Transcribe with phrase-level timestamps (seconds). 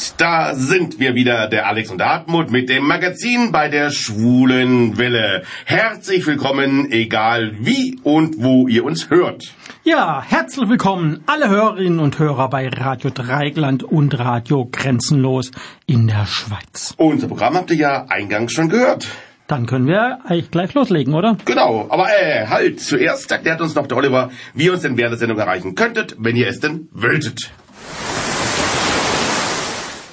[0.00, 3.90] Und da sind wir wieder, der Alex und der Hartmut mit dem Magazin bei der
[3.90, 5.42] Schwulen Welle.
[5.66, 9.52] Herzlich willkommen, egal wie und wo ihr uns hört.
[9.84, 15.50] Ja, herzlich willkommen alle Hörerinnen und Hörer bei Radio Dreigland und Radio Grenzenlos
[15.84, 16.94] in der Schweiz.
[16.96, 19.06] Unser Programm habt ihr ja eingangs schon gehört.
[19.48, 21.36] Dann können wir eigentlich gleich loslegen, oder?
[21.44, 25.12] Genau, aber äh, halt, zuerst erklärt uns noch der Oliver, wie ihr uns denn während
[25.12, 27.52] der Sendung erreichen könntet, wenn ihr es denn wolltet.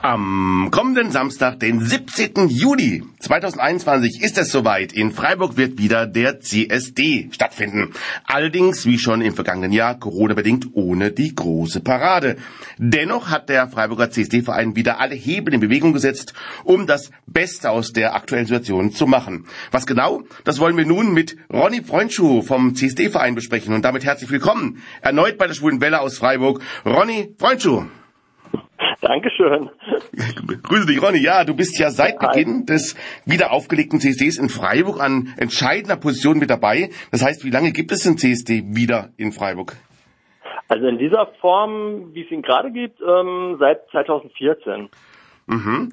[0.00, 2.46] Am kommenden Samstag, den 17.
[2.46, 4.92] Juli 2021, ist es soweit.
[4.92, 7.92] In Freiburg wird wieder der CSD stattfinden.
[8.22, 12.36] Allerdings, wie schon im vergangenen Jahr, Corona-bedingt ohne die große Parade.
[12.78, 16.32] Dennoch hat der Freiburger CSD-Verein wieder alle Hebel in Bewegung gesetzt,
[16.62, 19.46] um das Beste aus der aktuellen Situation zu machen.
[19.72, 20.22] Was genau?
[20.44, 23.74] Das wollen wir nun mit Ronny Freundschuh vom CSD-Verein besprechen.
[23.74, 26.62] Und damit herzlich willkommen erneut bei der Schwulen Welle aus Freiburg.
[26.86, 27.86] Ronny Freundschuh.
[29.00, 29.70] Dankeschön.
[30.62, 31.18] Grüße dich, Ronny.
[31.18, 36.38] Ja, du bist ja seit Beginn des wieder aufgelegten CSDs in Freiburg an entscheidender Position
[36.38, 36.90] mit dabei.
[37.12, 39.76] Das heißt, wie lange gibt es den CSD wieder in Freiburg?
[40.68, 44.88] Also in dieser Form, wie es ihn gerade gibt, ähm, seit 2014.
[45.46, 45.92] Mhm.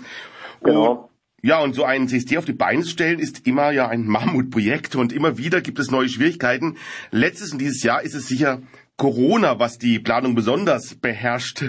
[0.64, 0.92] Genau.
[0.92, 1.09] Und,
[1.42, 4.95] ja, und so einen CSD auf die Beine zu stellen, ist immer ja ein Mammutprojekt
[4.95, 6.78] und immer wieder gibt es neue Schwierigkeiten.
[7.11, 8.64] Letztes und dieses Jahr ist es sicher
[8.98, 11.64] Corona, was die Planung besonders beherrscht.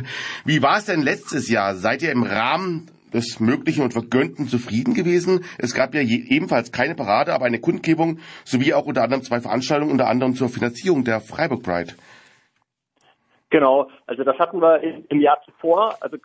[0.44, 1.74] Wie war es denn letztes Jahr?
[1.74, 5.44] Seid ihr im Rahmen des Möglichen und Vergönnten zufrieden gewesen?
[5.58, 9.40] Es gab ja je, ebenfalls keine Parade, aber eine Kundgebung sowie auch unter anderem zwei
[9.40, 11.94] Veranstaltungen, unter anderem zur Finanzierung der Freiburg Pride.
[13.50, 16.16] Genau, also das hatten wir im Jahr zuvor, also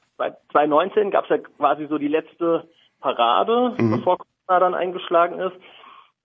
[0.52, 2.68] 2019 gab es ja quasi so die letzte
[3.00, 3.98] Parade, mhm.
[3.98, 5.56] bevor Corona dann eingeschlagen ist.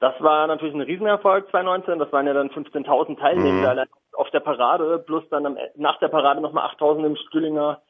[0.00, 1.98] Das war natürlich ein Riesenerfolg 2019.
[1.98, 3.80] Das waren ja dann 15.000 Teilnehmer mhm.
[4.16, 7.80] Auf der Parade, plus dann am, nach der Parade nochmal 8.000 im Stühlinger,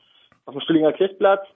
[0.44, 1.46] auf dem Stühlinger Kirchplatz.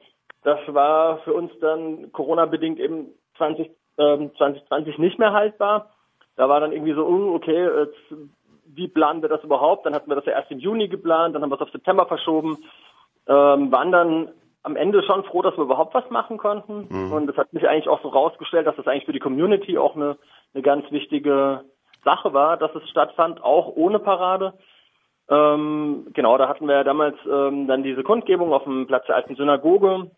[0.42, 5.90] Das war für uns dann Corona-bedingt eben 20, ähm, 2020 nicht mehr haltbar.
[6.36, 7.98] Da war dann irgendwie so, uh, okay, jetzt,
[8.64, 9.84] wie planen wir das überhaupt?
[9.84, 12.06] Dann hatten wir das ja erst im Juni geplant, dann haben wir es auf September
[12.06, 12.58] verschoben,
[13.26, 14.30] ähm, waren dann
[14.62, 16.86] am Ende schon froh, dass wir überhaupt was machen konnten.
[16.90, 17.12] Mhm.
[17.12, 19.96] Und es hat mich eigentlich auch so rausgestellt, dass das eigentlich für die Community auch
[19.96, 20.16] eine,
[20.54, 21.64] eine ganz wichtige
[22.04, 24.54] Sache war, dass es stattfand, auch ohne Parade.
[25.28, 29.16] Ähm, genau, da hatten wir ja damals ähm, dann diese Kundgebung auf dem Platz der
[29.16, 30.10] alten Synagoge,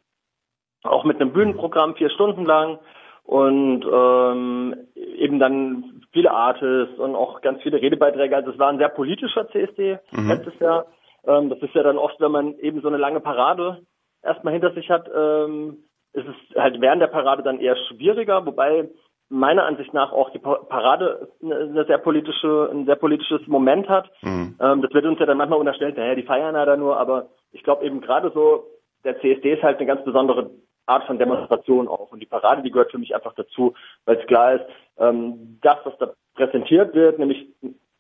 [0.85, 2.79] auch mit einem Bühnenprogramm vier Stunden lang
[3.25, 8.35] und ähm, eben dann viele Artists und auch ganz viele Redebeiträge.
[8.35, 10.29] Also es war ein sehr politischer CSD mhm.
[10.29, 10.87] letztes Jahr.
[11.27, 13.83] Ähm, das ist ja dann oft, wenn man eben so eine lange Parade
[14.23, 18.89] erstmal hinter sich hat, ähm, ist es halt während der Parade dann eher schwieriger, wobei
[19.33, 24.11] meiner Ansicht nach auch die Parade eine sehr politische, ein sehr politisches Moment hat.
[24.23, 24.57] Mhm.
[24.61, 27.29] Ähm, das wird uns ja dann manchmal unterstellt, naja, die feiern ja da nur, aber
[27.53, 28.65] ich glaube eben gerade so,
[29.05, 30.51] der CSD ist halt eine ganz besondere
[30.87, 32.13] Art von Demonstration auch.
[32.13, 34.65] Und die Parade, die gehört für mich einfach dazu, weil es klar ist,
[34.99, 37.47] ähm, das, was da präsentiert wird, nämlich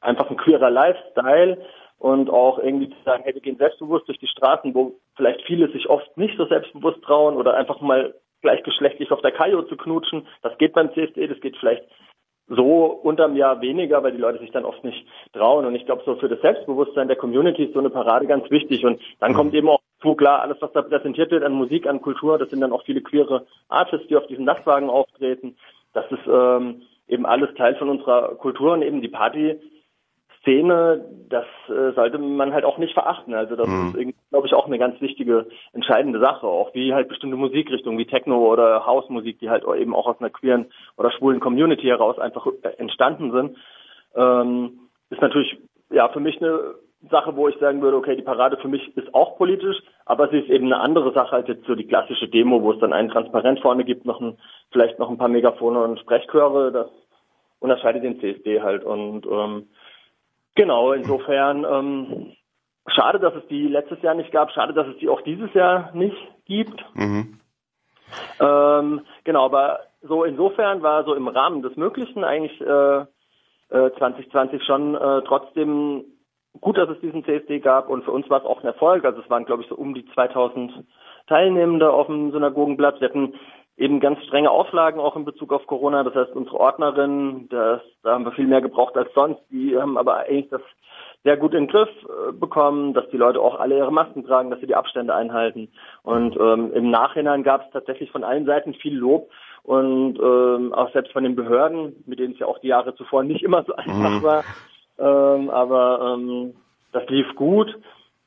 [0.00, 1.58] einfach ein queerer Lifestyle,
[2.02, 5.70] und auch irgendwie zu sagen, hey, wir gehen selbstbewusst durch die Straßen, wo vielleicht viele
[5.70, 10.26] sich oft nicht so selbstbewusst trauen oder einfach mal gleichgeschlechtlich auf der Kajo zu knutschen.
[10.42, 11.84] Das geht beim CSD, das geht vielleicht
[12.48, 15.64] so unterm Jahr weniger, weil die Leute sich dann oft nicht trauen.
[15.64, 18.84] Und ich glaube, so für das Selbstbewusstsein der Community ist so eine Parade ganz wichtig.
[18.84, 22.02] Und dann kommt eben auch zu klar, alles, was da präsentiert wird an Musik, an
[22.02, 25.56] Kultur, das sind dann auch viele queere Artists, die auf diesen Nachtwagen auftreten.
[25.94, 29.60] Das ist ähm, eben alles Teil von unserer Kultur und eben die Party
[30.42, 33.32] Szene, das äh, sollte man halt auch nicht verachten.
[33.34, 33.94] Also das mhm.
[33.96, 36.46] ist, glaube ich, auch eine ganz wichtige, entscheidende Sache.
[36.46, 40.30] Auch wie halt bestimmte Musikrichtungen wie Techno oder Housemusik, die halt eben auch aus einer
[40.30, 40.66] queeren
[40.96, 43.56] oder schwulen Community heraus einfach äh, entstanden sind,
[44.16, 44.80] ähm,
[45.10, 45.58] ist natürlich
[45.90, 46.74] ja für mich eine
[47.10, 50.38] Sache, wo ich sagen würde, okay, die Parade für mich ist auch politisch, aber sie
[50.38, 53.10] ist eben eine andere Sache als jetzt so die klassische Demo, wo es dann einen
[53.10, 54.38] Transparent vorne gibt, noch ein,
[54.70, 56.70] vielleicht noch ein paar Megafone und Sprechchöre.
[56.70, 56.88] Das
[57.58, 59.68] unterscheidet den CSD halt und ähm,
[60.54, 62.32] Genau, insofern ähm,
[62.86, 65.90] schade, dass es die letztes Jahr nicht gab, schade, dass es die auch dieses Jahr
[65.94, 66.84] nicht gibt.
[66.94, 67.38] Mhm.
[68.40, 73.00] Ähm, genau, aber so insofern war so im Rahmen des Möglichen eigentlich äh,
[73.70, 76.04] äh, 2020 schon äh, trotzdem
[76.60, 79.04] gut, dass es diesen CSD gab und für uns war es auch ein Erfolg.
[79.04, 80.84] Also es waren, glaube ich, so um die 2000
[81.26, 83.00] Teilnehmende auf dem Synagogenblatt.
[83.00, 83.34] Wir hatten
[83.82, 86.04] eben ganz strenge Auflagen auch in Bezug auf Corona.
[86.04, 89.40] Das heißt, unsere Ordnerinnen, das, da haben wir viel mehr gebraucht als sonst.
[89.50, 90.62] Die haben aber eigentlich das
[91.24, 94.50] sehr gut in den Griff äh, bekommen, dass die Leute auch alle ihre Masken tragen,
[94.50, 95.68] dass sie die Abstände einhalten.
[96.02, 99.30] Und ähm, im Nachhinein gab es tatsächlich von allen Seiten viel Lob
[99.64, 103.24] und ähm, auch selbst von den Behörden, mit denen es ja auch die Jahre zuvor
[103.24, 104.22] nicht immer so einfach mhm.
[104.22, 104.44] war.
[104.98, 106.54] Ähm, aber ähm,
[106.92, 107.76] das lief gut.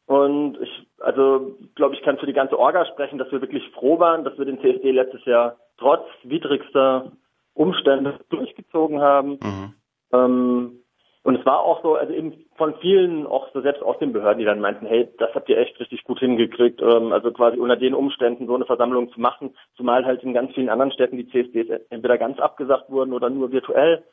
[0.05, 3.99] Und ich, also glaube ich, kann für die ganze Orga sprechen, dass wir wirklich froh
[3.99, 7.11] waren, dass wir den CSD letztes Jahr trotz widrigster
[7.53, 9.33] Umstände durchgezogen haben.
[9.33, 9.73] Mhm.
[10.11, 10.79] Ähm,
[11.21, 14.39] und es war auch so, also eben von vielen, auch so selbst aus den Behörden,
[14.39, 17.75] die dann meinten, hey, das habt ihr echt richtig gut hingekriegt, ähm, also quasi unter
[17.75, 21.27] den Umständen so eine Versammlung zu machen, zumal halt in ganz vielen anderen Städten die
[21.27, 24.03] CSDs entweder ganz abgesagt wurden oder nur virtuell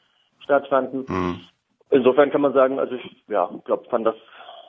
[0.41, 1.07] stattfanden.
[1.09, 1.41] Mhm.
[1.89, 4.17] Insofern kann man sagen, also ich ja, glaube, fand das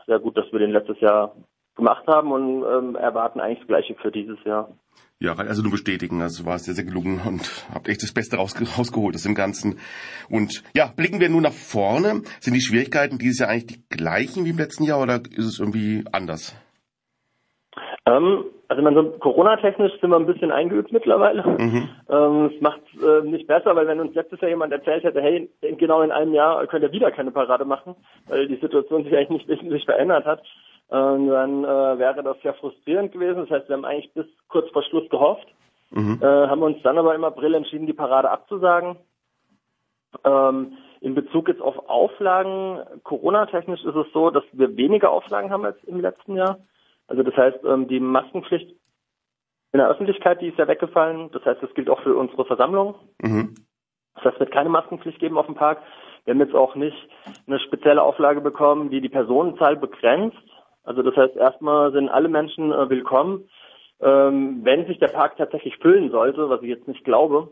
[0.07, 1.35] sehr gut, dass wir den letztes Jahr
[1.75, 4.69] gemacht haben und ähm, erwarten eigentlich das Gleiche für dieses Jahr.
[5.19, 8.35] Ja, also nur bestätigen, also war es sehr, sehr gelungen und habt echt das Beste
[8.35, 9.79] raus, rausgeholt aus dem Ganzen.
[10.29, 12.23] Und ja, blicken wir nur nach vorne.
[12.41, 15.59] Sind die Schwierigkeiten dieses Jahr eigentlich die gleichen wie im letzten Jahr oder ist es
[15.59, 16.53] irgendwie anders?
[18.05, 21.43] Ähm, also man so Corona-technisch sind wir ein bisschen eingeübt mittlerweile.
[21.47, 21.89] Mhm.
[22.09, 25.49] Ähm, es macht äh, nicht besser, weil wenn uns letztes Jahr jemand erzählt hätte, hey,
[25.77, 27.95] genau in einem Jahr könnt ihr wieder keine Parade machen,
[28.27, 30.41] weil die Situation sich eigentlich nicht wesentlich verändert hat,
[30.89, 33.41] äh, dann äh, wäre das ja frustrierend gewesen.
[33.41, 35.47] Das heißt, wir haben eigentlich bis kurz vor Schluss gehofft,
[35.91, 36.19] mhm.
[36.21, 38.97] äh, haben uns dann aber im April entschieden, die Parade abzusagen.
[40.23, 45.65] Ähm, in Bezug jetzt auf Auflagen, Corona-technisch ist es so, dass wir weniger Auflagen haben
[45.65, 46.59] als im letzten Jahr.
[47.07, 48.69] Also das heißt, ähm, die Maskenpflicht
[49.73, 51.29] in der Öffentlichkeit, die ist ja weggefallen.
[51.31, 52.95] Das heißt, das gilt auch für unsere Versammlung.
[53.21, 53.55] Mhm.
[54.15, 55.81] Das heißt, es wird keine Maskenpflicht geben auf dem Park.
[56.25, 56.95] Wir haben jetzt auch nicht
[57.47, 60.37] eine spezielle Auflage bekommen, die die Personenzahl begrenzt.
[60.83, 63.49] Also das heißt, erstmal sind alle Menschen äh, willkommen.
[64.01, 67.49] Ähm, wenn sich der Park tatsächlich füllen sollte, was ich jetzt nicht glaube,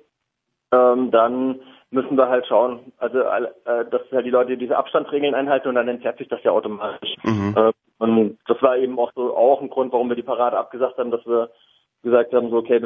[0.74, 1.62] ähm, dann
[1.92, 5.88] müssen wir halt schauen, also äh, dass halt die Leute diese Abstandsregeln einhalten und dann
[5.88, 7.16] entzerrt sich das ja automatisch.
[7.24, 7.54] Mhm.
[7.56, 10.98] Äh, und das war eben auch so auch ein Grund, warum wir die Parade abgesagt
[10.98, 11.50] haben, dass wir
[12.04, 12.82] gesagt haben, so okay,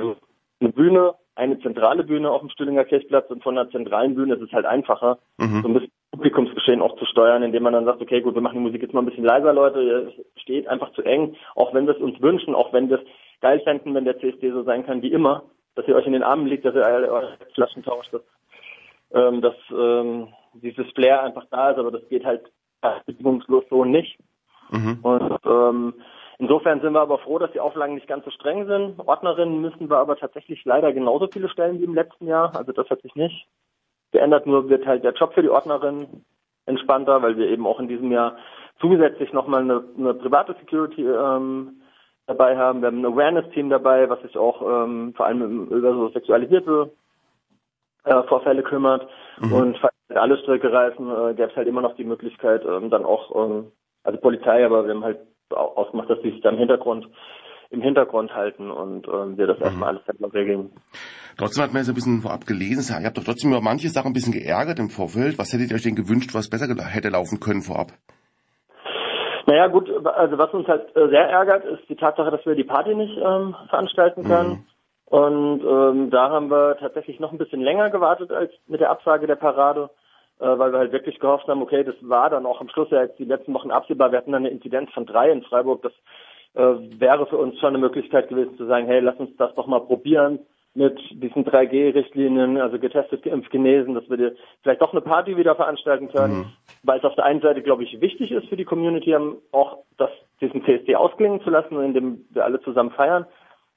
[0.59, 4.41] eine Bühne, eine zentrale Bühne auf dem Stühlinger Kirchplatz und von einer zentralen Bühne ist
[4.41, 5.61] es halt einfacher, mhm.
[5.61, 8.59] so ein bisschen Publikumsgeschehen auch zu steuern, indem man dann sagt, okay, gut, wir machen
[8.59, 11.85] die Musik jetzt mal ein bisschen leiser, Leute, es steht einfach zu eng, auch wenn
[11.85, 13.05] wir es uns wünschen, auch wenn wir es
[13.41, 15.43] geil fänden, wenn der CSD so sein kann wie immer,
[15.75, 18.21] dass ihr euch in den Armen liegt, dass ihr eure Flaschen tauscht, dass,
[19.11, 22.41] ähm, dass ähm, dieses Flair einfach da ist, aber das geht halt
[23.05, 24.17] bedingungslos so nicht.
[24.69, 24.99] Mhm.
[25.01, 25.93] Und ähm,
[26.37, 28.99] insofern sind wir aber froh, dass die Auflagen nicht ganz so streng sind.
[28.99, 32.55] Ordnerinnen müssen wir aber tatsächlich leider genauso viele stellen wie im letzten Jahr.
[32.55, 33.47] Also das hat sich nicht
[34.15, 36.07] geändert, nur wird halt der Job für die Ordnerin
[36.65, 38.37] entspannter, weil wir eben auch in diesem Jahr
[38.79, 41.81] zusätzlich nochmal eine, eine private Security ähm,
[42.27, 42.81] dabei haben.
[42.81, 46.91] Wir haben ein Awareness-Team dabei, was sich auch ähm, vor allem über so sexualisierte
[48.05, 49.07] äh, Vorfälle kümmert.
[49.39, 49.53] Mhm.
[49.53, 53.05] Und falls alle Strecke reißen, äh, gäbe es halt immer noch die Möglichkeit, ähm, dann
[53.05, 53.71] auch, ähm,
[54.03, 55.19] also Polizei, aber wir haben halt
[55.49, 57.07] ausgemacht, dass die sich da im Hintergrund
[57.69, 59.65] im Hintergrund halten und ähm, wir das mhm.
[59.65, 60.71] erstmal alles selber regeln.
[61.37, 64.11] Trotzdem hat man jetzt ein bisschen vorab gelesen, ihr habt doch trotzdem über manche Sachen
[64.11, 65.37] ein bisschen geärgert im Vorfeld.
[65.37, 67.91] Was hättet ihr euch denn gewünscht, was besser hätte laufen können vorab?
[69.47, 72.63] Naja gut, also was uns halt äh, sehr ärgert, ist die Tatsache, dass wir die
[72.63, 74.49] Party nicht ähm, veranstalten können.
[74.49, 74.65] Mhm.
[75.05, 79.27] Und ähm, da haben wir tatsächlich noch ein bisschen länger gewartet als mit der Absage
[79.27, 79.91] der Parade,
[80.39, 83.03] äh, weil wir halt wirklich gehofft haben, okay, das war dann auch am Schluss ja
[83.03, 84.11] jetzt die letzten Wochen absehbar.
[84.11, 85.83] Wir hatten dann eine Inzidenz von drei in Freiburg.
[85.83, 85.93] Das
[86.55, 89.67] äh, wäre für uns schon eine Möglichkeit gewesen zu sagen, hey, lass uns das doch
[89.67, 90.39] mal probieren
[90.75, 96.09] mit diesen 3G-Richtlinien, also getestet, geimpft, genesen, dass wir vielleicht doch eine Party wieder veranstalten
[96.09, 96.45] können, mhm.
[96.83, 99.15] weil es auf der einen Seite, glaube ich, wichtig ist für die Community,
[99.53, 100.09] auch das,
[100.41, 103.25] diesen CSD ausklingen zu lassen, indem wir alle zusammen feiern.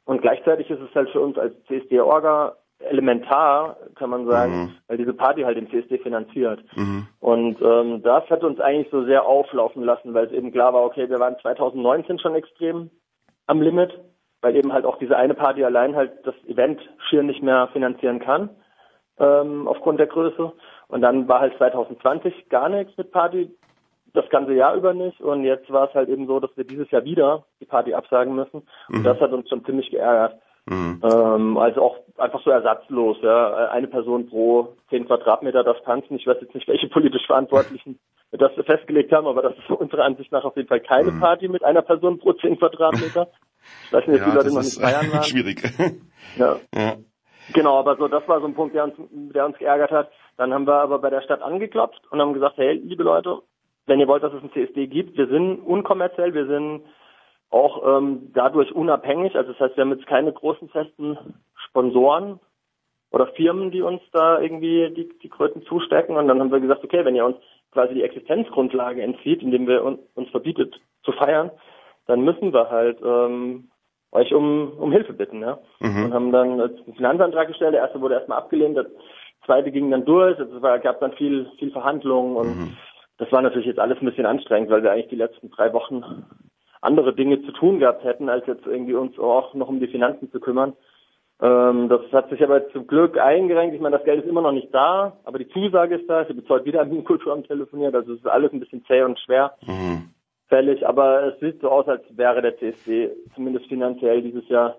[0.06, 4.70] Und gleichzeitig ist es halt für uns als CSD-Orga elementar, kann man sagen, mhm.
[4.87, 6.62] weil diese Party halt den CSD finanziert.
[6.76, 7.08] Mhm.
[7.20, 10.85] Und ähm, das hat uns eigentlich so sehr auflaufen lassen, weil es eben klar war,
[10.85, 12.90] okay, wir waren 2019 schon extrem
[13.47, 13.99] am Limit,
[14.42, 18.20] weil eben halt auch diese eine Party allein halt das Event schier nicht mehr finanzieren
[18.20, 18.50] kann,
[19.18, 20.52] ähm, aufgrund der Größe.
[20.87, 23.50] Und dann war halt 2020 gar nichts mit Party,
[24.14, 25.20] das ganze Jahr über nicht.
[25.20, 28.35] Und jetzt war es halt eben so, dass wir dieses Jahr wieder die Party absagen
[28.35, 28.62] müssen.
[28.88, 29.04] Und mhm.
[29.04, 30.40] das hat uns schon ziemlich geärgert.
[30.69, 31.01] Mhm.
[31.03, 33.17] Ähm, also auch einfach so ersatzlos.
[33.23, 33.69] Ja.
[33.71, 36.17] Eine Person pro zehn Quadratmeter darf tanzen.
[36.17, 37.99] Ich weiß jetzt nicht, welche politisch Verantwortlichen
[38.33, 41.21] das festgelegt haben, aber das ist unserer Ansicht nach auf jeden Fall keine mhm.
[41.21, 43.29] Party mit einer Person pro zehn Quadratmeter.
[43.87, 45.23] Ich weiß nicht, ob ja, die Leute noch nicht feiern waren.
[45.25, 45.63] Schwierig.
[46.37, 46.57] Ja.
[46.75, 46.97] ja.
[47.55, 50.11] Genau, aber so das war so ein Punkt, der uns, der uns geärgert hat.
[50.37, 53.39] Dann haben wir aber bei der Stadt angeklopft und haben gesagt, hey, liebe Leute,
[53.87, 56.83] wenn ihr wollt, dass es ein CSD gibt, wir sind unkommerziell, wir sind
[57.50, 59.35] auch ähm, dadurch unabhängig.
[59.37, 61.19] Also das heißt, wir haben jetzt keine großen festen
[61.69, 62.40] Sponsoren
[63.11, 66.17] oder Firmen, die uns da irgendwie die, die Kröten zustecken.
[66.17, 67.37] Und dann haben wir gesagt, okay, wenn ihr uns
[67.73, 71.50] quasi die Existenzgrundlage entzieht, indem wir uns, uns verbietet zu feiern,
[72.07, 73.71] dann müssen wir halt ähm,
[74.12, 75.40] euch um, um Hilfe bitten.
[75.40, 75.59] Ja?
[75.81, 76.05] Mhm.
[76.05, 77.75] Und haben dann einen Finanzantrag gestellt.
[77.75, 78.87] Der erste wurde erstmal abgelehnt, der
[79.47, 80.38] zweite ging dann durch.
[80.38, 82.76] Es war, gab dann viel, viel Verhandlungen und mhm.
[83.19, 86.25] das war natürlich jetzt alles ein bisschen anstrengend, weil wir eigentlich die letzten drei Wochen
[86.80, 90.30] andere Dinge zu tun gehabt hätten, als jetzt irgendwie uns auch noch um die Finanzen
[90.30, 90.75] zu kümmern.
[91.40, 93.75] Ähm, das hat sich aber zum Glück eingerenkt.
[93.75, 96.23] Ich meine, das Geld ist immer noch nicht da, aber die Zusage ist da.
[96.23, 98.85] Ich habe jetzt heute wieder mit dem Kulturamt telefoniert, also es ist alles ein bisschen
[98.87, 99.54] zäh und schwer.
[99.66, 100.11] Mhm.
[100.49, 104.76] Fällig, aber es sieht so aus, als wäre der CSD zumindest finanziell dieses Jahr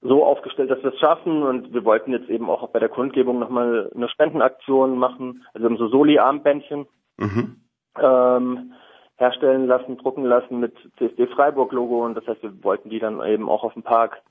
[0.00, 3.38] so aufgestellt, dass wir es schaffen und wir wollten jetzt eben auch bei der Kundgebung
[3.38, 6.86] nochmal eine Spendenaktion machen, also so Soli-Armbändchen.
[7.18, 7.56] Mhm.
[8.00, 8.72] Ähm,
[9.16, 13.24] herstellen lassen, drucken lassen mit CSD Freiburg Logo und das heißt, wir wollten die dann
[13.24, 14.22] eben auch auf dem Park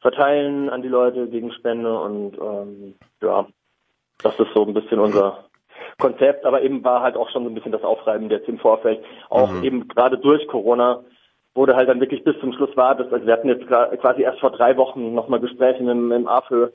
[0.00, 3.46] verteilen an die Leute gegen Spende und ähm, ja,
[4.22, 5.44] das ist so ein bisschen unser
[5.98, 9.02] Konzept, aber eben war halt auch schon so ein bisschen das Aufreiben jetzt im Vorfeld,
[9.30, 9.64] auch mhm.
[9.64, 11.02] eben gerade durch Corona
[11.54, 14.40] wurde halt dann wirklich bis zum Schluss war das, also wir hatten jetzt quasi erst
[14.40, 16.68] vor drei Wochen nochmal Gespräche im, im AFÖ,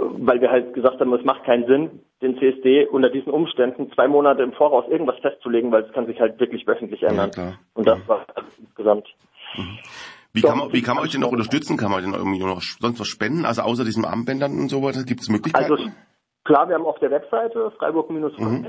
[0.00, 4.08] weil wir halt gesagt haben, es macht keinen Sinn, den CSD unter diesen Umständen zwei
[4.08, 7.30] Monate im Voraus irgendwas festzulegen, weil es kann sich halt wirklich wöchentlich ändern.
[7.36, 8.26] Ja, und das war
[8.58, 9.08] insgesamt.
[9.56, 9.78] Mhm.
[10.32, 11.76] Wie kann, man, wie kann man euch denn noch unterstützen?
[11.76, 13.44] Kann man denn irgendwie noch sonst was spenden?
[13.44, 15.72] Also außer diesen Armbändern und so weiter, gibt es Möglichkeiten?
[15.72, 15.90] Also
[16.44, 18.68] klar, wir haben auf der Webseite freiburg mhm.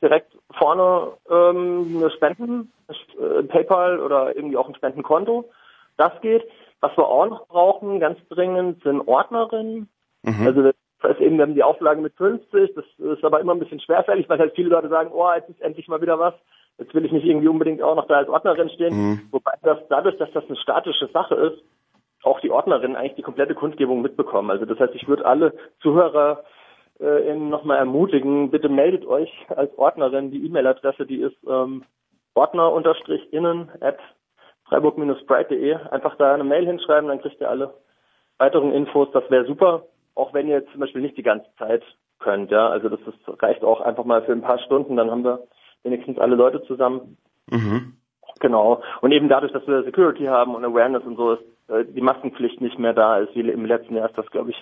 [0.00, 5.50] direkt vorne ähm, eine Spenden, äh, PayPal oder irgendwie auch ein Spendenkonto.
[5.98, 6.44] Das geht.
[6.80, 9.88] Was wir auch noch brauchen, ganz dringend, sind Ordnerinnen.
[10.22, 10.46] Mhm.
[10.46, 10.74] Also das
[11.10, 14.28] ist eben, wir haben die Auflage mit 50, das ist aber immer ein bisschen schwerfällig,
[14.28, 16.34] weil halt viele Leute sagen, oh, jetzt ist endlich mal wieder was.
[16.78, 18.94] Jetzt will ich nicht irgendwie unbedingt auch noch da als Ordnerin stehen.
[18.94, 19.20] Mhm.
[19.30, 21.62] Wobei das dadurch, dass das eine statische Sache ist,
[22.22, 24.50] auch die Ordnerin eigentlich die komplette Kundgebung mitbekommen.
[24.50, 26.44] Also das heißt, ich würde alle Zuhörer
[27.00, 30.30] äh, nochmal ermutigen, bitte meldet euch als Ordnerin.
[30.30, 31.84] Die E-Mail-Adresse, die ist ähm,
[32.34, 33.98] ordner-innen at
[34.68, 35.74] freiburg-sprite.de.
[35.90, 37.74] Einfach da eine Mail hinschreiben, dann kriegt ihr alle
[38.38, 39.08] weiteren Infos.
[39.12, 41.82] Das wäre super auch wenn ihr zum Beispiel nicht die ganze Zeit
[42.18, 42.68] könnt, ja.
[42.68, 45.40] Also das ist, reicht auch einfach mal für ein paar Stunden, dann haben wir
[45.82, 47.16] wenigstens alle Leute zusammen.
[47.50, 47.94] Mhm.
[48.40, 48.82] Genau.
[49.00, 52.60] Und eben dadurch, dass wir Security haben und Awareness und so, ist äh, die Maskenpflicht
[52.60, 54.56] nicht mehr da ist, wie im letzten Jahr ist das, glaube ich,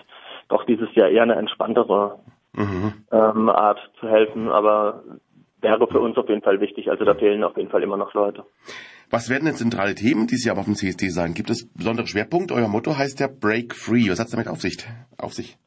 [0.49, 2.19] doch dieses Jahr eher eine entspanntere
[2.53, 2.93] mhm.
[3.11, 5.03] ähm, Art zu helfen, aber
[5.61, 6.89] wäre für uns auf jeden Fall wichtig.
[6.89, 8.43] Also da fehlen auf jeden Fall immer noch Leute.
[9.11, 11.33] Was werden denn zentrale Themen dieses Jahr auf dem CSD sein?
[11.33, 12.53] Gibt es besondere Schwerpunkte?
[12.53, 14.09] Euer Motto heißt ja Break Free.
[14.09, 14.77] Was hat es damit auf sich?
[15.17, 15.57] Auf sich?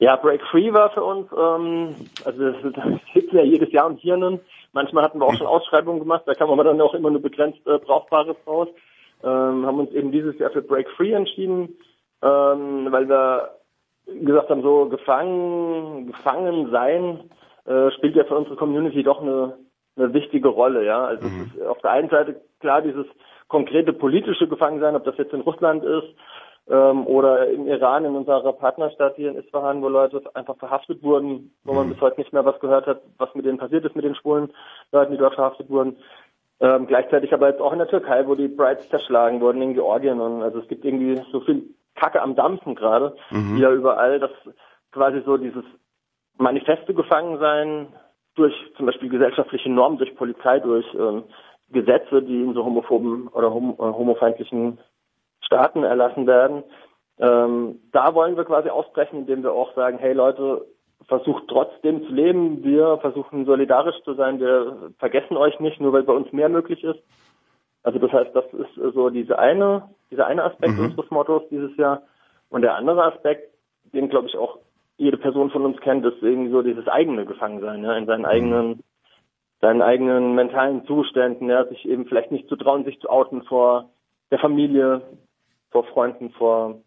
[0.00, 4.40] Ja, Break Free war für uns, ähm, also das, gibt ja jedes Jahr und Hirnen.
[4.72, 7.64] Manchmal hatten wir auch schon Ausschreibungen gemacht, da kam aber dann auch immer nur begrenzt
[7.66, 8.68] äh, Brauchbares raus.
[9.22, 11.76] Ähm, haben uns eben dieses Jahr für Break Free entschieden,
[12.22, 13.50] ähm, weil wir
[14.06, 17.20] gesagt haben, so gefangen, gefangen sein
[17.66, 19.54] äh, spielt ja für unsere Community doch eine
[19.96, 21.04] eine wichtige Rolle, ja.
[21.04, 21.50] Also mhm.
[21.54, 23.06] es ist auf der einen Seite klar dieses
[23.48, 26.14] konkrete politische Gefangensein, ob das jetzt in Russland ist
[26.68, 31.52] ähm, oder im Iran, in unserer Partnerstadt hier in Isfahan, wo Leute einfach verhaftet wurden,
[31.64, 31.92] wo man mhm.
[31.92, 34.52] bis heute nicht mehr was gehört hat, was mit denen passiert ist, mit den schwulen
[34.92, 35.96] Leuten, die dort verhaftet wurden.
[36.60, 40.20] Ähm, gleichzeitig aber jetzt auch in der Türkei, wo die Brides zerschlagen wurden, in Georgien.
[40.20, 43.56] Und also es gibt irgendwie so viel Kacke am Dampfen gerade, mhm.
[43.56, 44.30] wieder überall, dass
[44.92, 45.64] quasi so dieses
[46.36, 47.88] manifeste Gefangensein
[48.40, 51.24] durch zum Beispiel gesellschaftliche Normen, durch Polizei, durch ähm,
[51.70, 54.78] Gesetze, die in so homophoben oder hom äh, homofeindlichen
[55.42, 56.64] Staaten erlassen werden.
[57.18, 60.64] Ähm, da wollen wir quasi ausbrechen, indem wir auch sagen, hey Leute,
[61.06, 62.64] versucht trotzdem zu leben.
[62.64, 64.40] Wir versuchen solidarisch zu sein.
[64.40, 67.00] Wir vergessen euch nicht, nur weil bei uns mehr möglich ist.
[67.82, 70.86] Also das heißt, das ist so diese eine, dieser eine Aspekt mhm.
[70.86, 72.02] unseres Mottos dieses Jahr.
[72.48, 73.54] Und der andere Aspekt,
[73.92, 74.58] den glaube ich auch
[75.00, 78.82] jede Person von uns kennt, ist irgendwie so dieses eigene Gefangensein, ja, in seinen eigenen,
[79.62, 83.88] seinen eigenen mentalen Zuständen, ja, sich eben vielleicht nicht zu trauen, sich zu outen vor
[84.30, 85.00] der Familie,
[85.70, 86.82] vor Freunden, vor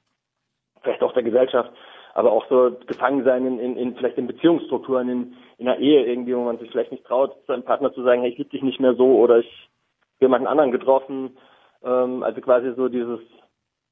[0.83, 1.71] vielleicht auch der Gesellschaft,
[2.13, 6.35] aber auch so Gefangensein in, in, in vielleicht in Beziehungsstrukturen, in, in einer Ehe irgendwie,
[6.35, 8.79] wo man sich vielleicht nicht traut, seinem Partner zu sagen, hey, ich liebe dich nicht
[8.79, 11.35] mehr so oder ich habe jemanden anderen getroffen.
[11.83, 13.19] Ähm, also quasi so dieses,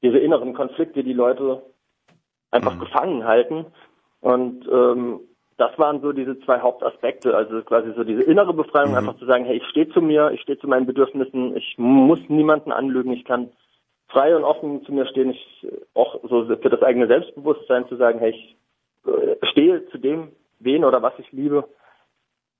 [0.03, 1.63] diese inneren Konflikte, die Leute
[2.51, 2.81] einfach mhm.
[2.81, 3.65] gefangen halten
[4.21, 5.19] und ähm,
[5.57, 8.97] das waren so diese zwei Hauptaspekte, also quasi so diese innere Befreiung, mhm.
[8.97, 12.19] einfach zu sagen, hey, ich stehe zu mir, ich stehe zu meinen Bedürfnissen, ich muss
[12.29, 13.51] niemanden anlügen, ich kann
[14.07, 18.19] frei und offen zu mir stehen, ich auch so für das eigene Selbstbewusstsein zu sagen,
[18.19, 18.57] hey, ich
[19.05, 21.65] äh, stehe zu dem, wen oder was ich liebe.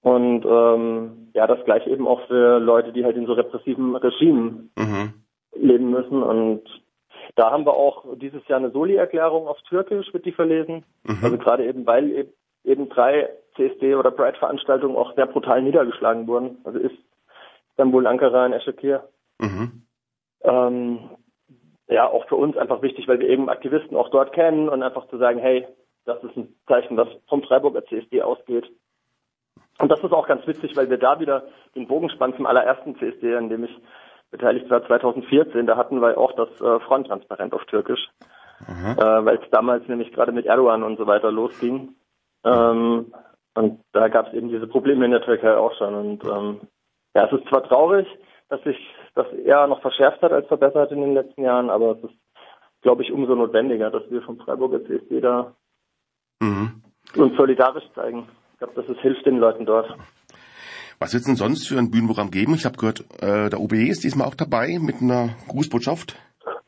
[0.01, 4.71] Und ähm, ja, das gleiche eben auch für Leute, die halt in so repressiven Regimen
[4.77, 5.13] Mhm.
[5.55, 6.23] leben müssen.
[6.23, 6.63] Und
[7.35, 10.83] da haben wir auch dieses Jahr eine Soli-Erklärung auf Türkisch, wird die verlesen.
[11.23, 12.33] Also gerade eben, weil eben,
[12.63, 16.57] eben drei CSD- oder Pride-Veranstaltungen auch sehr brutal niedergeschlagen wurden.
[16.63, 16.95] Also ist
[17.71, 19.07] Istanbul, Ankara und Eschekir.
[19.39, 19.83] Mhm.
[20.43, 21.09] Ähm,
[21.87, 25.07] ja, auch für uns einfach wichtig, weil wir eben Aktivisten auch dort kennen und einfach
[25.09, 25.67] zu sagen, hey,
[26.05, 28.65] das ist ein Zeichen, das vom Freiburger CSD ausgeht.
[29.79, 31.43] Und das ist auch ganz witzig, weil wir da wieder
[31.75, 33.77] den Bogen spannen zum allerersten CSD, an dem ich
[34.31, 35.67] beteiligt war 2014.
[35.67, 38.09] Da hatten wir auch das äh, Fronttransparent auf Türkisch,
[38.97, 41.95] äh, weil es damals nämlich gerade mit Erdogan und so weiter losging.
[42.43, 43.13] Ähm,
[43.53, 45.93] und da gab es eben diese Probleme in der Türkei auch schon.
[45.93, 46.61] Und ähm,
[47.15, 48.07] ja, es ist zwar traurig,
[48.49, 48.77] dass sich
[49.13, 52.15] das eher noch verschärft hat als verbessert in den letzten Jahren, aber es ist,
[52.81, 55.53] glaube ich, umso notwendiger, dass wir vom Freiburger CSD da
[56.41, 56.81] Mhm.
[57.15, 58.27] uns solidarisch zeigen.
[58.53, 59.95] Ich glaube, das ist, hilft den Leuten dort.
[61.01, 62.53] Was wird's denn sonst für ein Bühnenprogramm geben?
[62.53, 66.15] Ich habe gehört, äh, der OBE ist diesmal auch dabei mit einer Grußbotschaft.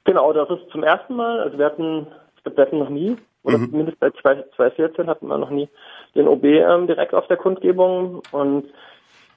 [0.06, 1.40] Genau, das ist zum ersten Mal.
[1.40, 5.38] Also wir hatten, ich glaube, wir hatten noch nie, oder zumindest seit 2014 hatten wir
[5.38, 5.70] noch nie
[6.16, 8.24] den OB ähm, direkt auf der Kundgebung.
[8.32, 8.66] Und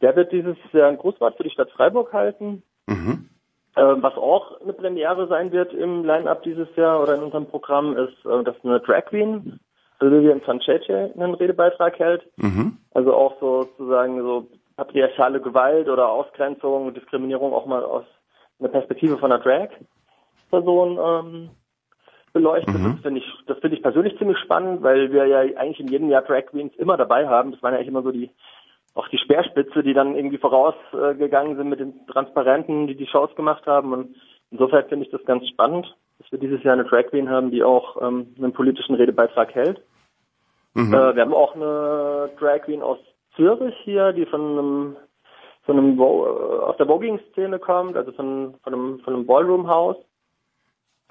[0.01, 2.63] der wird dieses Jahr ein Grußwort für die Stadt Freiburg halten.
[2.87, 3.29] Mhm.
[3.75, 7.95] Äh, was auch eine Premiere sein wird im Line-Up dieses Jahr oder in unserem Programm
[7.99, 9.61] ist, äh, dass eine Drag Queen,
[10.01, 12.23] Vivian Fanchetje, einen Redebeitrag hält.
[12.39, 12.79] Mhm.
[12.95, 14.47] Also auch sozusagen so
[14.77, 18.05] patriarchale Gewalt oder Ausgrenzung, Diskriminierung auch mal aus
[18.61, 21.51] einer Perspektive von einer Drag-Person ähm,
[22.33, 22.75] beleuchtet.
[22.75, 26.11] Das finde ich, das finde ich persönlich ziemlich spannend, weil wir ja eigentlich in jedem
[26.11, 27.53] Jahr Drag Queens immer dabei haben.
[27.53, 28.31] Das waren ja eigentlich immer so die
[28.97, 33.67] auch die Speerspitze, die dann irgendwie vorausgegangen sind mit den Transparenten, die die Shows gemacht
[33.67, 33.93] haben.
[33.93, 34.17] Und
[34.51, 37.63] insofern finde ich das ganz spannend, dass wir dieses Jahr eine Drag Queen haben, die
[37.63, 39.83] auch ähm, einen politischen Redebeitrag hält.
[40.73, 40.95] Mhm.
[40.95, 42.99] Äh, wir haben auch eine Drag Queen aus
[43.37, 44.97] Zürich hier, die von einem,
[45.63, 49.97] von einem äh, aus der Voging-Szene kommt, also von, von einem, von einem Ballroom-Haus.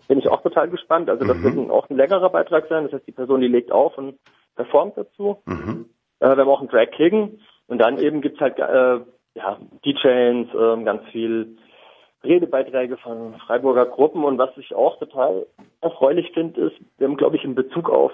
[0.07, 1.09] Bin ich auch total gespannt.
[1.09, 2.83] Also das wird ein, auch ein längerer Beitrag sein.
[2.83, 4.19] Das heißt, die Person, die legt auf und
[4.55, 5.41] performt dazu.
[5.45, 5.89] Mhm.
[6.19, 7.39] Äh, wir haben auch einen Drag King.
[7.67, 8.99] Und dann eben gibt's halt äh,
[9.33, 11.57] ja, DJs, ähm, ganz viel
[12.23, 14.23] Redebeiträge von Freiburger Gruppen.
[14.23, 15.47] Und was ich auch total
[15.81, 18.11] erfreulich finde, ist, wir haben, glaube ich, in Bezug auf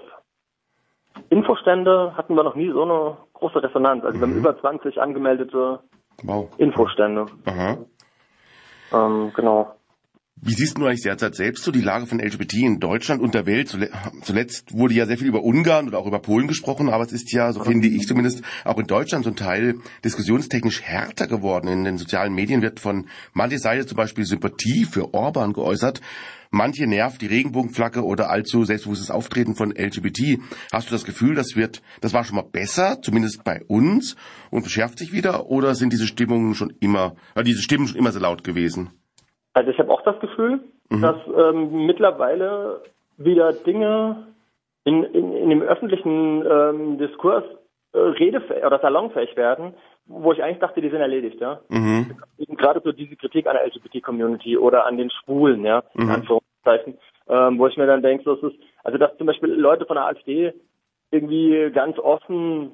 [1.30, 4.06] Infostände hatten wir noch nie so eine große Resonanz.
[4.06, 5.80] Also wir haben über 20 angemeldete
[6.24, 6.50] Wow.
[6.58, 7.26] Infostände.
[7.46, 7.78] Aha.
[8.94, 9.76] Ähm, genau.
[10.44, 13.46] Wie siehst du eigentlich derzeit selbst so die Lage von LGBT in Deutschland und der
[13.46, 13.70] Welt?
[13.70, 13.92] Zule-
[14.24, 17.32] Zuletzt wurde ja sehr viel über Ungarn oder auch über Polen gesprochen, aber es ist
[17.32, 21.68] ja, so finde ich zumindest, auch in Deutschland zum Teil diskussionstechnisch härter geworden.
[21.68, 26.02] In den sozialen Medien wird von mancher Seite zum Beispiel Sympathie für Orban geäußert.
[26.50, 30.40] Manche nervt die Regenbogenflagge oder allzu selbstbewusstes Auftreten von LGBT.
[30.72, 34.16] Hast du das Gefühl, das wird, das war schon mal besser, zumindest bei uns,
[34.50, 35.46] und verschärft sich wieder?
[35.48, 38.90] Oder sind diese Stimmungen schon immer, äh, diese Stimmen schon immer so laut gewesen?
[39.54, 42.82] Also ich habe auch das Gefühl, dass ähm, mittlerweile
[43.18, 44.28] wieder Dinge
[44.84, 47.44] in, in, in dem öffentlichen ähm, Diskurs
[47.94, 49.74] äh, redefähig oder salonfähig werden,
[50.08, 51.62] wo ich eigentlich dachte, die sind erledigt, ja.
[51.70, 52.18] Mhm.
[52.58, 57.60] Gerade so diese Kritik an der LGBT-Community oder an den Schwulen, ja, in Anführungszeichen, ähm,
[57.60, 60.08] wo ich mir dann denke, so, es ist, also dass zum Beispiel Leute von der
[60.08, 60.54] AfD
[61.12, 62.72] irgendwie ganz offen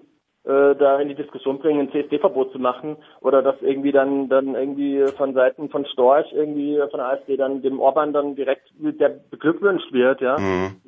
[0.48, 4.56] äh, da in die Diskussion bringen, ein CSD-Verbot zu machen oder dass irgendwie dann dann
[4.56, 9.02] irgendwie von Seiten von Storch irgendwie von der AfD dann dem Orban dann direkt mit
[9.02, 10.38] der beglückwünscht wird, ja.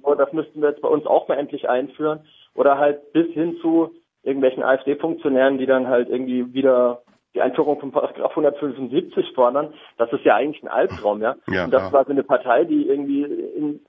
[0.02, 2.22] So, das müssten wir jetzt bei uns auch mal endlich einführen
[2.56, 3.92] oder halt bis hin zu
[4.24, 7.02] irgendwelchen AfD-Funktionären, die dann halt irgendwie wieder
[7.36, 9.74] die Einführung von Paragraph 175 fordern.
[9.98, 11.36] Das ist ja eigentlich ein Albtraum, ja.
[11.50, 11.94] Ja, Und das klar.
[11.94, 13.82] war so eine Partei, die irgendwie in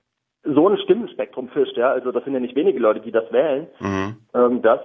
[0.43, 1.91] so ein Stimmenspektrum fischt, ja.
[1.91, 3.69] Also das sind ja nicht wenige Leute, die das wählen.
[3.79, 4.17] Mhm.
[4.35, 4.81] Ähm, das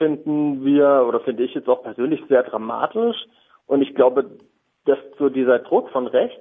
[0.00, 3.16] finden wir oder finde ich jetzt auch persönlich sehr dramatisch.
[3.66, 4.30] Und ich glaube,
[4.86, 6.40] dass so dieser Druck von rechts,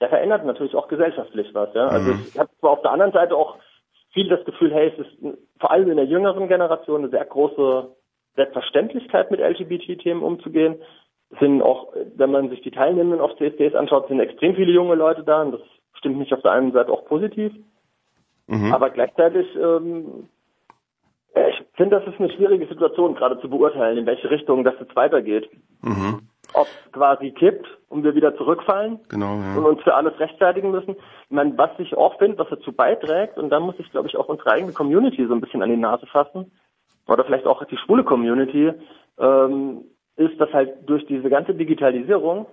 [0.00, 1.74] der verändert natürlich auch gesellschaftlich was.
[1.74, 1.88] Ja?
[1.88, 3.58] Also ich habe zwar auf der anderen Seite auch
[4.12, 7.88] viel das Gefühl, hey, es ist vor allem in der jüngeren Generation eine sehr große
[8.36, 10.76] Selbstverständlichkeit mit LGBT-Themen umzugehen.
[11.30, 14.94] Es sind auch, wenn man sich die Teilnehmenden auf CSDs anschaut, sind extrem viele junge
[14.94, 15.60] Leute da und das
[15.94, 17.52] stimmt mich auf der einen Seite auch positiv.
[18.72, 20.28] Aber gleichzeitig ähm,
[21.80, 25.48] finde, das ist eine schwierige Situation, gerade zu beurteilen, in welche Richtung das jetzt weitergeht.
[25.80, 26.28] Mhm.
[26.52, 29.70] Ob es quasi kippt und wir wieder zurückfallen Genau, und ja.
[29.70, 30.90] uns für alles rechtfertigen müssen.
[30.90, 34.16] Ich meine, was ich auch finde, was dazu beiträgt, und da muss ich, glaube ich,
[34.18, 36.52] auch unsere eigene Community so ein bisschen an die Nase fassen,
[37.06, 38.72] oder vielleicht auch die schwule Community,
[39.18, 39.84] ähm,
[40.16, 42.46] ist, dass halt durch diese ganze Digitalisierung,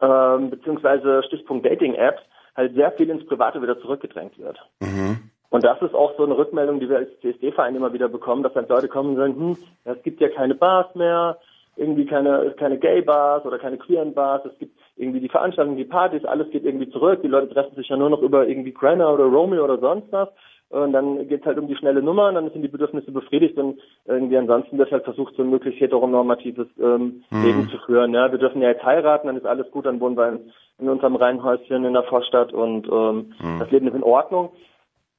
[0.00, 2.22] ähm, beziehungsweise Stichpunkt Dating-Apps,
[2.56, 4.58] halt sehr viel ins Private wieder zurückgedrängt wird.
[4.80, 5.07] Mhm.
[5.50, 8.52] Und das ist auch so eine Rückmeldung, die wir als CSD-Verein immer wieder bekommen, dass
[8.52, 11.38] dann Leute kommen und sagen, hm, es gibt ja keine Bars mehr,
[11.76, 16.24] irgendwie keine, keine Gay-Bars oder keine queeren Bars, es gibt irgendwie die Veranstaltungen, die Partys,
[16.24, 19.24] alles geht irgendwie zurück, die Leute treffen sich ja nur noch über irgendwie Granner oder
[19.24, 20.28] Romeo oder sonst was.
[20.70, 23.80] Und dann geht's halt um die schnelle Nummer und dann sind die Bedürfnisse befriedigt und
[24.04, 27.42] irgendwie ansonsten wird halt versucht, so ein möglichst heteronormatives ähm, mhm.
[27.42, 28.12] Leben zu führen.
[28.12, 30.90] Ja, wir dürfen ja jetzt heiraten, dann ist alles gut, dann wohnen wir in, in
[30.90, 33.58] unserem Reihenhäuschen in der Vorstadt und ähm, mhm.
[33.60, 34.50] das Leben ist in Ordnung.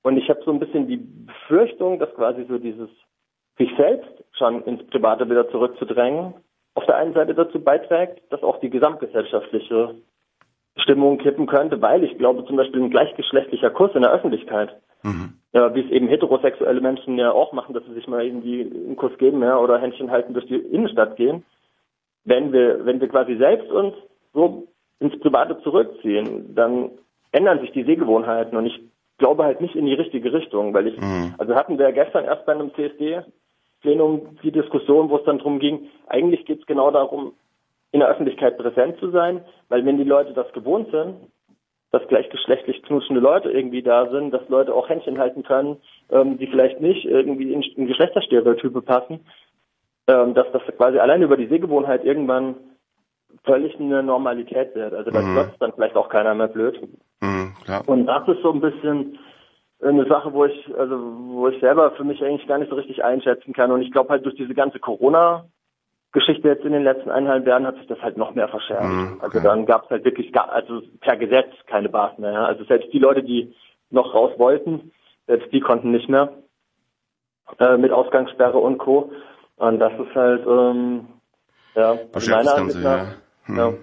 [0.02, 2.90] Und ich habe so ein bisschen die Befürchtung, dass quasi so dieses
[3.58, 6.34] sich selbst schon ins Private wieder zurückzudrängen,
[6.76, 9.96] auf der einen Seite dazu beiträgt, dass auch die gesamtgesellschaftliche
[10.78, 15.34] Stimmung kippen könnte, weil ich glaube zum Beispiel ein gleichgeschlechtlicher Kuss in der Öffentlichkeit, mhm.
[15.52, 18.96] ja, wie es eben heterosexuelle Menschen ja auch machen, dass sie sich mal irgendwie einen
[18.96, 21.44] Kuss geben ja, oder Händchen halten durch die Innenstadt gehen,
[22.24, 23.94] wenn wir, wenn wir quasi selbst uns
[24.34, 24.68] so
[25.00, 26.92] ins Private zurückziehen, dann
[27.32, 28.80] ändern sich die Sehgewohnheiten und ich
[29.20, 31.36] glaube halt nicht in die richtige Richtung, weil ich, mhm.
[31.38, 33.22] also hatten wir gestern erst bei einem CSD
[33.82, 37.34] Plenum die Diskussion, wo es dann darum ging, eigentlich geht es genau darum,
[37.92, 41.16] in der Öffentlichkeit präsent zu sein, weil wenn die Leute das gewohnt sind,
[41.92, 45.78] dass gleichgeschlechtlich knutschende Leute irgendwie da sind, dass Leute auch Händchen halten können,
[46.12, 49.26] ähm, die vielleicht nicht irgendwie in, in Geschlechterstereotype passen,
[50.08, 52.56] ähm, dass das quasi allein über die Sehgewohnheit irgendwann
[53.44, 54.94] völlig eine Normalität wird.
[54.94, 55.52] Also da mhm.
[55.60, 56.80] dann vielleicht auch keiner mehr blöd.
[57.22, 57.54] Mhm,
[57.86, 59.20] Und das ist so ein bisschen
[59.82, 63.04] eine Sache, wo ich, also wo ich selber für mich eigentlich gar nicht so richtig
[63.04, 63.72] einschätzen kann.
[63.72, 65.46] Und ich glaube halt durch diese ganze Corona
[66.12, 68.84] Geschichte jetzt in den letzten eineinhalb Jahren hat sich das halt noch mehr verschärft.
[68.84, 69.26] Mhm, okay.
[69.26, 72.48] Also dann gab es halt wirklich, gar, also per Gesetz keine Bars mehr.
[72.48, 73.54] Also selbst die Leute, die
[73.92, 74.92] noch raus wollten,
[75.28, 76.34] selbst die konnten nicht mehr
[77.60, 79.12] äh, mit Ausgangssperre und Co.
[79.58, 81.08] Und das ist halt, ähm,
[81.76, 81.96] ja,
[82.28, 83.16] meiner Ansicht nach, ja.
[83.46, 83.58] Hm.
[83.58, 83.74] ja.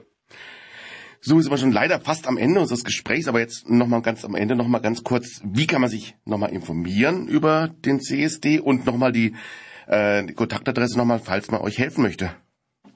[1.28, 4.36] So ist aber schon leider fast am Ende unseres Gesprächs, aber jetzt nochmal ganz am
[4.36, 9.10] Ende nochmal ganz kurz, wie kann man sich nochmal informieren über den CSD und nochmal
[9.10, 9.34] die,
[9.88, 12.30] äh, die Kontaktadresse nochmal, falls man euch helfen möchte?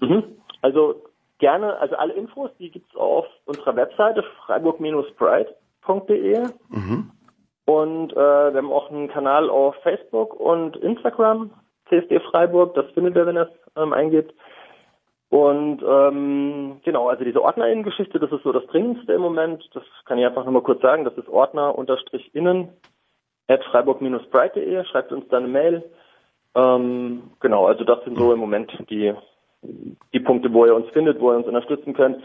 [0.00, 0.22] Mhm.
[0.62, 1.02] Also
[1.40, 6.38] gerne, also alle Infos, die gibt's auf unserer Webseite freiburg-pride.de
[6.68, 7.10] mhm.
[7.64, 11.50] und äh, wir haben auch einen Kanal auf Facebook und Instagram,
[11.88, 14.32] CSD Freiburg, das findet ihr, wenn ihr es ähm, eingibt.
[15.30, 19.64] Und ähm, genau, also diese Ordnerinnen-Geschichte, das ist so das Dringendste im Moment.
[19.74, 21.04] Das kann ich einfach nochmal kurz sagen.
[21.04, 22.68] Das ist Ordner-innen
[23.46, 24.84] at freiburg-breit.de.
[24.86, 25.84] Schreibt uns dann eine Mail.
[26.56, 29.14] Ähm, genau, also das sind so im Moment die,
[30.12, 32.20] die Punkte, wo ihr uns findet, wo ihr uns unterstützen könnt.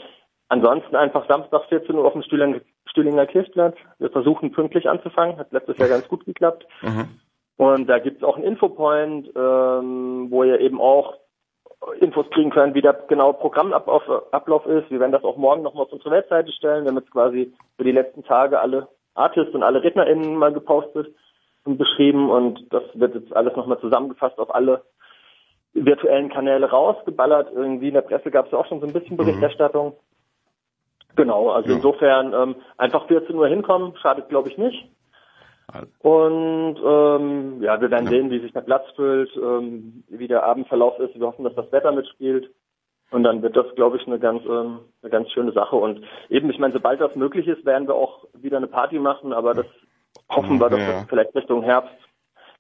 [0.50, 3.76] Ansonsten einfach Samstag 14 Uhr auf dem Stühlinger, Stühlinger Kirchplatz.
[4.00, 5.38] Wir versuchen pünktlich anzufangen.
[5.38, 6.66] Hat letztes Jahr ganz gut geklappt.
[6.82, 7.20] Mhm.
[7.58, 11.14] Und da gibt es auch einen Infopoint, ähm, wo ihr eben auch
[12.00, 14.90] Infos kriegen können, wie der genaue Programmablauf Ablauf ist.
[14.90, 16.84] Wir werden das auch morgen nochmal auf unsere Webseite stellen.
[16.84, 21.14] Wir haben jetzt quasi für die letzten Tage alle Artists und alle RednerInnen mal gepostet
[21.64, 24.84] und beschrieben und das wird jetzt alles nochmal zusammengefasst auf alle
[25.74, 27.52] virtuellen Kanäle rausgeballert.
[27.54, 29.18] Irgendwie in der Presse gab es ja auch schon so ein bisschen mhm.
[29.18, 29.88] Berichterstattung.
[29.90, 31.16] Mhm.
[31.16, 31.76] Genau, also ja.
[31.76, 34.90] insofern ähm, einfach 14 Uhr hinkommen, schadet glaube ich nicht.
[36.00, 38.12] Und ähm, ja, wir werden ja.
[38.12, 41.20] sehen, wie sich der Platz füllt, ähm, wie der Abendverlauf ist.
[41.20, 42.52] Wir hoffen, dass das Wetter mitspielt.
[43.12, 45.76] Und dann wird das, glaube ich, eine ganz, ähm, eine ganz schöne Sache.
[45.76, 49.32] Und eben, ich meine, sobald das möglich ist, werden wir auch wieder eine Party machen,
[49.32, 49.68] aber das
[50.30, 50.92] hoffen wir, dass ja.
[50.94, 51.96] das vielleicht Richtung Herbst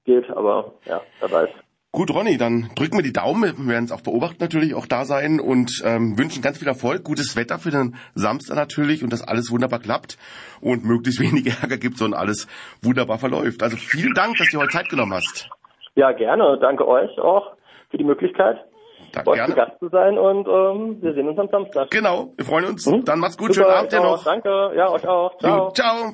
[0.05, 0.29] geht.
[0.29, 1.49] Aber ja, wer weiß.
[1.95, 3.41] Gut, Ronny, dann drücken wir die Daumen.
[3.57, 7.05] Wir werden es auch beobachten natürlich, auch da sein und ähm, wünschen ganz viel Erfolg,
[7.05, 10.17] gutes Wetter für den Samstag natürlich und dass alles wunderbar klappt
[10.59, 12.49] und möglichst wenig Ärger gibt und alles
[12.83, 13.63] wunderbar verläuft.
[13.63, 15.47] Also vielen Dank, dass du heute Zeit genommen hast.
[15.95, 16.57] Ja, gerne.
[16.59, 17.55] Danke euch auch
[17.89, 18.57] für die Möglichkeit,
[19.13, 21.91] Danke, bei euch Gast zu sein und ähm, wir sehen uns am Samstag.
[21.91, 22.85] Genau, wir freuen uns.
[22.85, 23.05] Mhm.
[23.05, 24.21] Dann macht's gut, Super, schönen Abend dir noch.
[24.21, 25.37] Danke, ja, euch auch.
[25.37, 25.71] Ciao.
[25.71, 26.13] Ciao.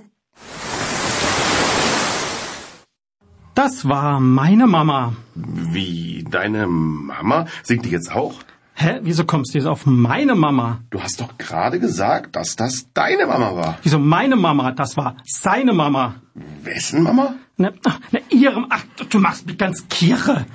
[3.53, 5.13] Das war meine Mama.
[5.35, 7.45] Wie, deine Mama?
[7.63, 8.35] Singt die jetzt auch?
[8.75, 8.99] Hä?
[9.03, 10.79] Wieso kommst du jetzt auf meine Mama?
[10.89, 13.77] Du hast doch gerade gesagt, dass das deine Mama war.
[13.83, 14.71] Wieso meine Mama?
[14.71, 16.15] Das war seine Mama.
[16.63, 17.35] Wessen Mama?
[17.57, 17.73] Ne,
[18.11, 18.67] ne ihrem.
[18.69, 20.45] Ach, du machst mich ganz kirre.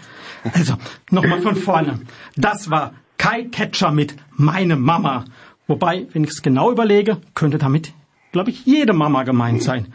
[0.54, 0.74] Also,
[1.10, 2.00] nochmal von vorne.
[2.36, 5.24] Das war Kai Catcher mit meine Mama.
[5.66, 7.92] Wobei, wenn ich es genau überlege, könnte damit,
[8.32, 9.92] glaube ich, jede Mama gemeint sein.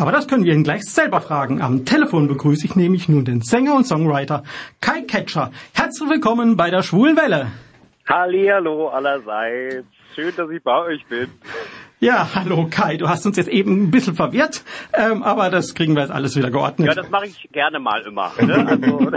[0.00, 1.60] Aber das können wir ihn gleich selber fragen.
[1.60, 4.44] Am Telefon begrüße ich nämlich nun den Sänger und Songwriter
[4.80, 5.50] Kai Ketcher.
[5.74, 7.48] Herzlich willkommen bei der Schwulenwelle.
[8.08, 9.84] Hallihallo allerseits.
[10.14, 11.28] Schön, dass ich bei euch bin.
[12.02, 15.94] Ja, hallo Kai, du hast uns jetzt eben ein bisschen verwirrt, ähm, aber das kriegen
[15.94, 16.88] wir jetzt alles wieder geordnet.
[16.88, 18.32] Ja, das mache ich gerne mal immer.
[18.40, 18.66] Ne?
[18.66, 19.10] Also,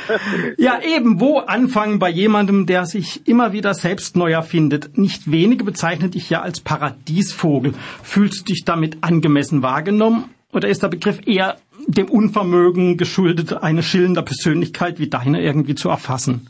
[0.56, 4.96] ja, eben, wo anfangen bei jemandem, der sich immer wieder selbst neu erfindet?
[4.96, 7.74] Nicht wenige bezeichnen dich ja als Paradiesvogel.
[8.02, 13.82] Fühlst du dich damit angemessen wahrgenommen oder ist der Begriff eher dem Unvermögen geschuldet, eine
[13.82, 16.48] schillende Persönlichkeit wie deine irgendwie zu erfassen?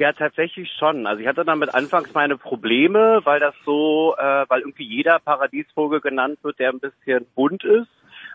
[0.00, 1.06] Ja, tatsächlich schon.
[1.06, 6.00] Also ich hatte damit anfangs meine Probleme, weil das so, äh, weil irgendwie jeder Paradiesvogel
[6.00, 7.90] genannt wird, der ein bisschen bunt ist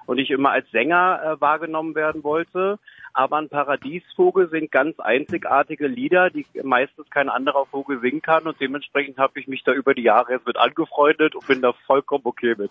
[0.06, 2.78] und ich immer als Sänger äh, wahrgenommen werden wollte.
[3.14, 8.62] Aber ein Paradiesvogel singt ganz einzigartige Lieder, die meistens kein anderer Vogel singen kann und
[8.62, 12.26] dementsprechend habe ich mich da über die Jahre jetzt mit angefreundet und bin da vollkommen
[12.26, 12.70] okay mit.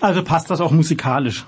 [0.00, 1.44] Also passt das auch musikalisch?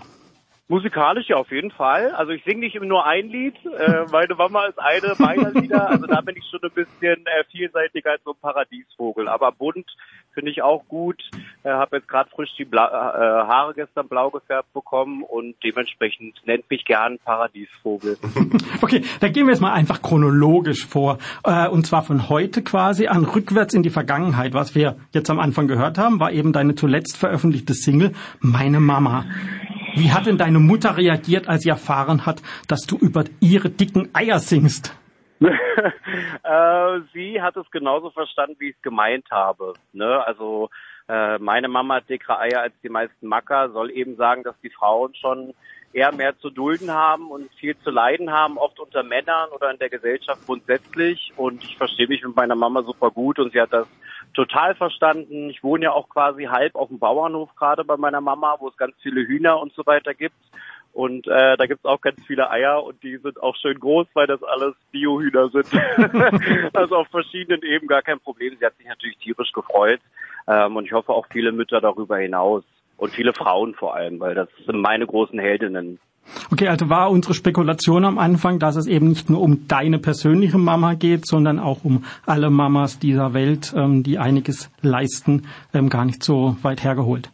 [0.67, 2.13] Musikalisch ja auf jeden Fall.
[2.13, 3.55] Also ich singe nicht nur ein Lied.
[3.67, 5.91] Äh, meine Mama ist eine meiner Lieder.
[5.91, 9.29] Also da bin ich schon ein bisschen äh, vielseitiger als so ein Paradiesvogel.
[9.29, 9.87] Aber bunt
[10.33, 11.23] finde ich auch gut.
[11.65, 16.41] Äh, habe jetzt gerade frisch die Bla äh, Haare gestern blau gefärbt bekommen und dementsprechend
[16.47, 18.17] nennt mich gern Paradiesvogel.
[18.83, 21.19] okay, dann gehen wir jetzt mal einfach chronologisch vor.
[21.45, 24.55] Äh, und zwar von heute quasi an rückwärts in die Vergangenheit.
[24.55, 29.27] Was wir jetzt am Anfang gehört haben, war eben deine zuletzt veröffentlichte Single Meine Mama.
[29.97, 34.11] Wie hat denn deine Mutter reagiert, als sie erfahren hat, dass du über ihre dicken
[34.13, 34.97] Eier singst?
[35.41, 39.75] äh, sie hat es genauso verstanden, wie ich es gemeint habe.
[39.93, 40.25] Ne?
[40.27, 40.71] Also
[41.09, 44.71] äh, meine Mama hat dickere Eier als die meisten Macker, soll eben sagen, dass die
[44.71, 45.55] Frauen schon
[45.95, 49.79] eher mehr zu dulden haben und viel zu leiden haben, oft unter Männern oder in
[49.79, 51.33] der Gesellschaft grundsätzlich.
[51.37, 53.87] Und ich verstehe mich mit meiner Mama super gut und sie hat das
[54.35, 55.49] total verstanden.
[55.49, 58.77] Ich wohne ja auch quasi halb auf dem Bauernhof gerade bei meiner Mama, wo es
[58.77, 60.37] ganz viele Hühner und so weiter gibt.
[60.93, 64.29] Und äh, da gibt's auch ganz viele Eier und die sind auch schön groß, weil
[64.29, 65.67] das alles Biohühner sind.
[66.73, 68.57] also auf verschiedenen Ebenen gar kein Problem.
[68.59, 70.01] Sie hat sich natürlich tierisch gefreut.
[70.47, 72.63] Ähm, und ich hoffe auch viele Mütter darüber hinaus.
[72.97, 75.99] Und viele Frauen vor allem, weil das sind meine großen Heldinnen.
[76.51, 80.59] Okay, also war unsere Spekulation am Anfang, dass es eben nicht nur um deine persönliche
[80.59, 86.05] Mama geht, sondern auch um alle Mamas dieser Welt, ähm, die einiges leisten, ähm, gar
[86.05, 87.31] nicht so weit hergeholt.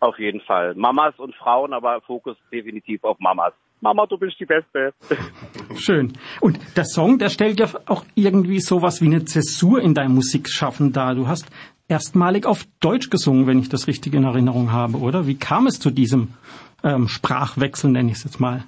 [0.00, 0.74] Auf jeden Fall.
[0.74, 3.52] Mamas und Frauen, aber Fokus definitiv auf Mamas.
[3.80, 4.94] Mama, du bist die Beste.
[5.76, 6.12] Schön.
[6.40, 10.92] Und der Song, der stellt ja auch irgendwie sowas wie eine Zäsur in deinem Musikschaffen
[10.92, 11.16] dar.
[11.16, 11.50] Du hast
[11.92, 15.26] erstmalig auf Deutsch gesungen, wenn ich das richtig in Erinnerung habe, oder?
[15.26, 16.34] Wie kam es zu diesem
[16.82, 18.64] ähm, Sprachwechsel, nenne ich es jetzt mal.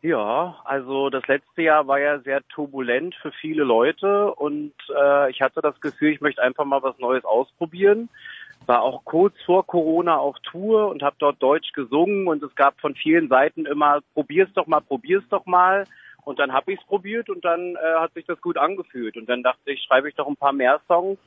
[0.00, 5.40] Ja, also das letzte Jahr war ja sehr turbulent für viele Leute und äh, ich
[5.40, 8.08] hatte das Gefühl, ich möchte einfach mal was Neues ausprobieren.
[8.66, 12.80] War auch kurz vor Corona auf Tour und habe dort Deutsch gesungen und es gab
[12.80, 15.84] von vielen Seiten immer, probier's doch mal, probier's doch mal.
[16.24, 19.16] Und dann habe ich es probiert und dann äh, hat sich das gut angefühlt.
[19.16, 21.18] Und dann dachte ich, schreibe ich doch ein paar mehr Songs.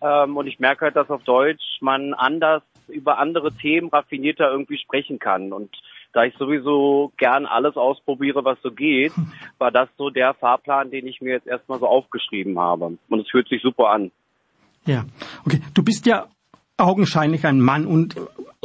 [0.00, 4.78] Ähm, und ich merke halt, dass auf Deutsch man anders über andere Themen raffinierter irgendwie
[4.78, 5.52] sprechen kann.
[5.52, 5.70] Und
[6.12, 9.12] da ich sowieso gern alles ausprobiere, was so geht,
[9.58, 12.96] war das so der Fahrplan, den ich mir jetzt erstmal so aufgeschrieben habe.
[13.08, 14.10] Und es fühlt sich super an.
[14.86, 15.04] Ja,
[15.44, 15.60] okay.
[15.74, 16.26] Du bist ja
[16.76, 18.16] augenscheinlich ein Mann und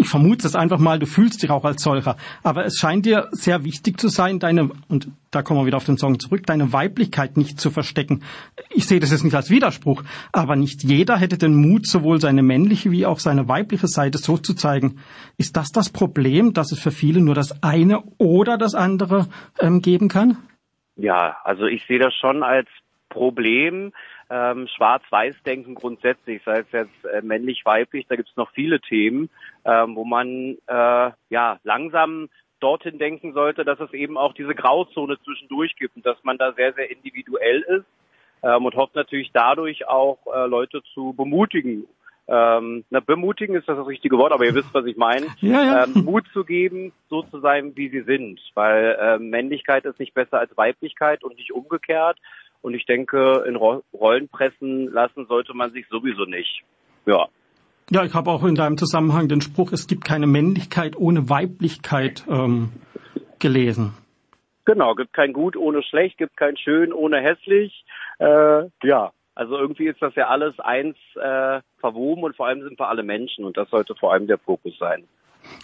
[0.01, 2.17] ich vermute es einfach mal, du fühlst dich auch als solcher.
[2.43, 5.85] Aber es scheint dir sehr wichtig zu sein, deine, und da kommen wir wieder auf
[5.85, 8.23] den Song zurück, deine Weiblichkeit nicht zu verstecken.
[8.71, 12.41] Ich sehe das jetzt nicht als Widerspruch, aber nicht jeder hätte den Mut, sowohl seine
[12.41, 14.99] männliche wie auch seine weibliche Seite so zu zeigen.
[15.37, 19.27] Ist das das Problem, dass es für viele nur das eine oder das andere
[19.59, 20.37] ähm, geben kann?
[20.95, 22.67] Ja, also ich sehe das schon als
[23.09, 23.91] Problem,
[24.31, 29.29] ähm, Schwarz-Weiß-Denken grundsätzlich, sei es jetzt äh, männlich-weiblich, da gibt es noch viele Themen,
[29.65, 32.29] ähm, wo man äh, ja langsam
[32.61, 36.53] dorthin denken sollte, dass es eben auch diese Grauzone zwischendurch gibt und dass man da
[36.53, 37.85] sehr, sehr individuell ist
[38.43, 41.85] ähm, und hofft natürlich dadurch auch äh, Leute zu bemutigen.
[42.27, 45.27] Ähm, na, bemutigen ist das das richtige Wort, aber ihr wisst, was ich meine.
[45.41, 45.83] Ja, ja.
[45.83, 50.13] Ähm, Mut zu geben, so zu sein, wie sie sind, weil äh, Männlichkeit ist nicht
[50.13, 52.17] besser als Weiblichkeit und nicht umgekehrt.
[52.61, 56.63] Und ich denke, in Ro Rollen pressen lassen sollte man sich sowieso nicht.
[57.05, 57.27] Ja.
[57.89, 62.25] Ja, ich habe auch in deinem Zusammenhang den Spruch, es gibt keine Männlichkeit ohne Weiblichkeit
[62.29, 62.71] ähm,
[63.39, 63.93] gelesen.
[64.65, 67.83] Genau, gibt kein Gut ohne Schlecht, gibt kein Schön ohne Hässlich.
[68.19, 72.79] Äh, ja, also irgendwie ist das ja alles eins äh, verwoben und vor allem sind
[72.79, 75.03] wir alle Menschen und das sollte vor allem der Fokus sein.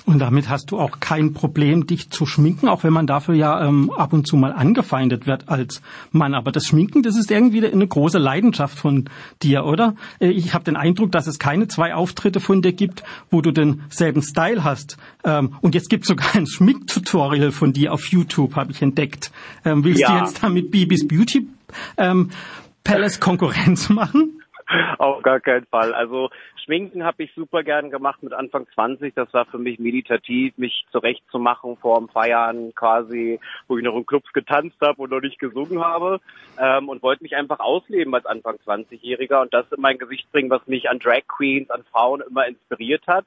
[0.08, 3.67] Und damit hast du auch kein Problem, dich zu schminken, auch wenn man dafür ja
[3.67, 6.34] ähm, ab und zu mal angefeindet wird als Mann.
[6.34, 9.10] Aber das Schminken, das ist irgendwie eine große Leidenschaft von
[9.43, 9.95] dir, oder?
[10.21, 13.52] Äh, ich habe den Eindruck, dass es keine zwei Auftritte von dir gibt, wo du
[13.52, 14.97] denselben Style hast.
[15.26, 19.32] Ähm, und jetzt gibt es sogar ein Schminktutorial von dir auf YouTube, habe ich entdeckt.
[19.65, 20.19] Ähm, willst ja.
[20.19, 21.50] du jetzt damit Bibis Beauty
[21.97, 22.30] ähm,
[22.86, 24.41] Palace Konkurrenz machen?
[25.00, 25.93] Auf gar keinen Fall.
[25.93, 26.30] Also
[26.68, 29.16] Schminken habe ich super gern gemacht mit Anfang 20.
[29.16, 34.06] Das war für mich meditativ, mich zurechtzumachen vor dem Feiern quasi, wo ich noch in
[34.06, 36.20] Clubs getanzt habe und noch nicht gesungen habe
[36.60, 40.50] ähm, und wollte mich einfach ausleben als Anfang 20-Jähriger und das in mein Gesicht bringen,
[40.50, 43.26] was mich an Drag Queens, an Frauen immer inspiriert hat.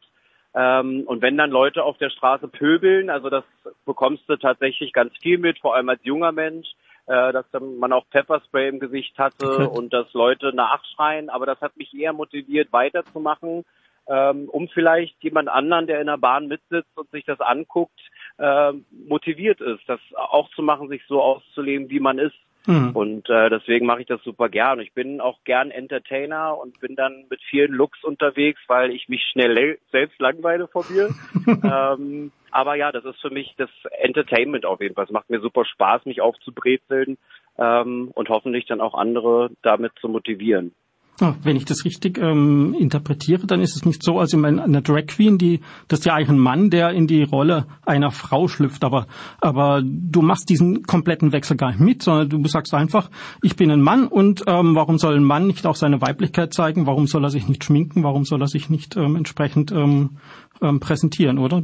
[0.55, 3.45] Ähm, und wenn dann Leute auf der Straße pöbeln, also das
[3.87, 6.69] bekommst du tatsächlich ganz viel mit, vor allem als junger Mensch,
[7.11, 11.29] äh, dass man auch Pfefferspray im Gesicht hatte und dass Leute nachschreien.
[11.29, 13.65] Aber das hat mich eher motiviert, weiterzumachen,
[14.07, 17.99] ähm, um vielleicht jemand anderen, der in der Bahn mitsitzt und sich das anguckt,
[18.39, 18.73] äh,
[19.09, 22.37] motiviert ist, das auch zu machen, sich so auszuleben, wie man ist.
[22.67, 22.91] Mhm.
[22.91, 24.81] Und äh, deswegen mache ich das super gern.
[24.81, 29.23] Ich bin auch gern Entertainer und bin dann mit vielen Looks unterwegs, weil ich mich
[29.33, 31.09] schnell le- selbst langweile vor mir.
[31.47, 33.71] ähm, aber ja, das ist für mich das
[34.01, 35.05] Entertainment auf jeden Fall.
[35.05, 37.17] Es macht mir super Spaß, mich aufzubrezeln
[37.59, 40.75] ähm, und hoffentlich dann auch andere damit zu motivieren.
[41.21, 44.83] Wenn ich das richtig ähm, interpretiere, dann ist es nicht so, als ich meine, eine
[44.83, 48.49] Drag Queen, die, das ist ja eigentlich ein Mann, der in die Rolle einer Frau
[48.49, 49.07] schlüpft, aber,
[49.41, 53.11] aber du machst diesen kompletten Wechsel gar nicht mit, sondern du sagst einfach,
[53.43, 56.87] ich bin ein Mann und ähm, warum soll ein Mann nicht auch seine Weiblichkeit zeigen?
[56.87, 58.03] Warum soll er sich nicht schminken?
[58.03, 60.19] Warum soll er sich nicht ähm, entsprechend ähm,
[60.63, 61.63] ähm, präsentieren, oder?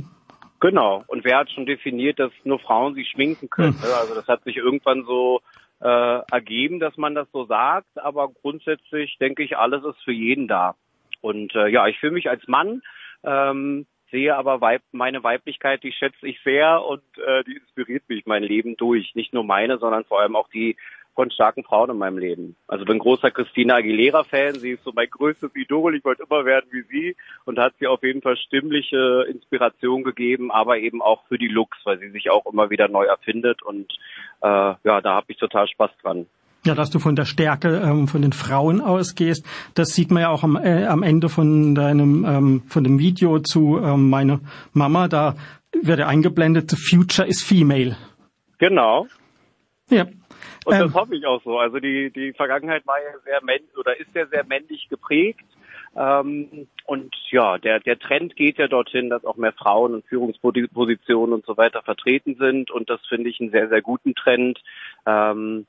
[0.61, 1.05] Genau.
[1.07, 3.75] Und wer hat schon definiert, dass nur Frauen sich schminken können?
[3.75, 3.91] Hm.
[4.01, 5.41] Also das hat sich irgendwann so
[5.81, 7.99] äh, ergeben, dass man das so sagt.
[7.99, 10.75] Aber grundsätzlich denke ich, alles ist für jeden da.
[11.21, 12.83] Und äh, ja, ich fühle mich als Mann,
[13.25, 18.27] ähm, sehe aber Weib meine Weiblichkeit, die schätze ich sehr und äh, die inspiriert mich
[18.27, 19.15] mein Leben durch.
[19.15, 20.77] Nicht nur meine, sondern vor allem auch die
[21.17, 22.57] von starken Frauen in meinem Leben.
[22.69, 24.61] Also bin großer Christina Aguilera-Fan.
[24.61, 25.97] Sie ist so mein größtes Idol.
[25.97, 30.53] Ich wollte immer werden wie sie und hat sie auf jeden Fall stimmliche Inspiration gegeben,
[30.53, 33.93] aber eben auch für die Looks, weil sie sich auch immer wieder neu erfindet und
[34.43, 36.27] äh, ja, da habe ich total Spaß dran.
[36.67, 40.31] Ja, dass du von der Stärke ähm, von den Frauen ausgehst, das sieht man ja
[40.31, 44.41] auch am, äh, am Ende von deinem ähm, von dem Video zu ähm, meine
[44.73, 45.07] Mama.
[45.07, 45.37] Da
[45.81, 47.97] wird ja eingeblendet: The future is female.
[48.59, 49.07] Genau.
[49.91, 50.07] Ja.
[50.65, 50.81] Und Ähm.
[50.83, 51.59] das hoffe ich auch so.
[51.59, 55.45] Also die, die Vergangenheit war ja sehr männlich oder ist ja sehr männlich geprägt.
[55.97, 61.33] Ähm, und ja, der, der Trend geht ja dorthin, dass auch mehr Frauen in Führungspositionen
[61.33, 62.71] und so weiter vertreten sind.
[62.71, 64.61] Und das finde ich einen sehr, sehr guten Trend.
[65.07, 65.67] Ähm,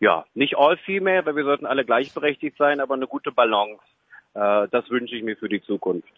[0.00, 3.82] ja, nicht all female, weil wir sollten alle gleichberechtigt sein, aber eine gute Balance.
[4.34, 6.08] Äh, das wünsche ich mir für die Zukunft.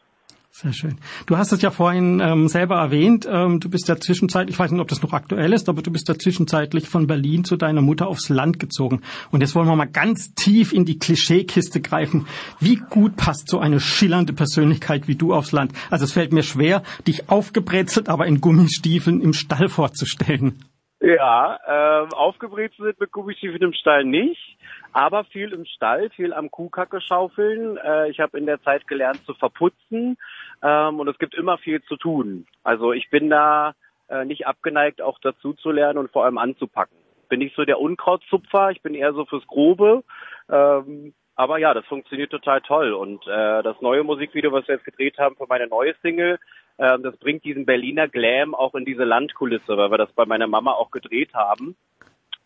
[0.51, 0.99] Sehr schön.
[1.27, 3.29] Du hast es ja vorhin ähm, selber erwähnt.
[3.31, 5.93] Ähm, du bist ja zwischenzeitlich, ich weiß nicht, ob das noch aktuell ist, aber du
[5.93, 9.03] bist ja zwischenzeitlich von Berlin zu deiner Mutter aufs Land gezogen.
[9.31, 12.27] Und jetzt wollen wir mal ganz tief in die Klischeekiste greifen.
[12.59, 15.73] Wie gut passt so eine schillernde Persönlichkeit wie du aufs Land?
[15.91, 20.65] Also es fällt mir schwer, dich aufgebrezelt, aber in Gummistiefeln im Stall vorzustellen.
[21.01, 24.59] Ja, ähm, aufgebrezelt mit Gummistiefeln im Stall nicht,
[24.93, 27.77] aber viel im Stall, viel am Kuhkacke schaufeln.
[27.77, 30.17] Äh, ich habe in der Zeit gelernt zu verputzen
[30.63, 32.47] ähm, und es gibt immer viel zu tun.
[32.63, 33.75] Also ich bin da
[34.09, 36.97] äh, nicht abgeneigt, auch dazu zu lernen und vor allem anzupacken.
[37.29, 40.03] Bin nicht so der Unkrautzupfer, ich bin eher so fürs Grobe.
[40.51, 42.93] Ähm, aber ja, das funktioniert total toll.
[42.93, 46.39] Und äh, das neue Musikvideo, was wir jetzt gedreht haben für meine neue Single,
[46.79, 50.47] äh, das bringt diesen Berliner Glam auch in diese Landkulisse, weil wir das bei meiner
[50.47, 51.77] Mama auch gedreht haben.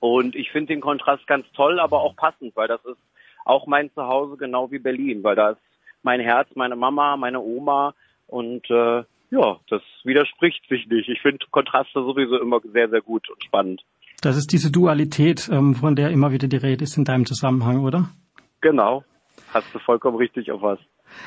[0.01, 2.99] Und ich finde den Kontrast ganz toll, aber auch passend, weil das ist
[3.45, 5.61] auch mein Zuhause genau wie Berlin, weil da ist
[6.03, 7.95] mein Herz, meine Mama, meine Oma
[8.33, 11.09] und äh, ja, das widerspricht sich nicht.
[11.09, 13.83] Ich finde Kontraste sowieso immer sehr, sehr gut und spannend.
[14.23, 17.85] Das ist diese Dualität, ähm, von der immer wieder die Rede ist in deinem Zusammenhang,
[17.85, 18.09] oder?
[18.61, 19.05] Genau.
[19.53, 20.79] Hast du vollkommen richtig auf was.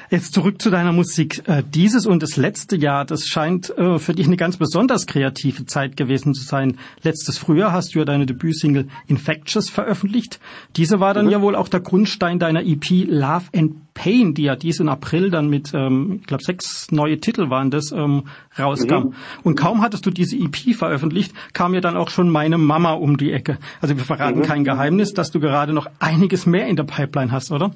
[0.09, 1.47] Jetzt zurück zu deiner Musik.
[1.47, 5.65] Äh, Dieses und das letzte Jahr, das scheint äh, für dich eine ganz besonders kreative
[5.65, 6.77] Zeit gewesen zu sein.
[7.01, 10.39] Letztes Frühjahr hast du ja deine Debütsingle Infectious veröffentlicht.
[10.75, 14.55] Diese war dann ja wohl auch der Grundstein deiner EP Love and Pain, die ja
[14.55, 18.23] diesen April dann mit, ähm, ich glaube, sechs neue Titel waren das, ähm,
[18.59, 19.13] rauskam.
[19.43, 23.17] Und kaum hattest du diese EP veröffentlicht, kam ja dann auch schon meine Mama um
[23.17, 23.57] die Ecke.
[23.81, 27.51] Also wir verraten kein Geheimnis, dass du gerade noch einiges mehr in der Pipeline hast,
[27.51, 27.71] oder?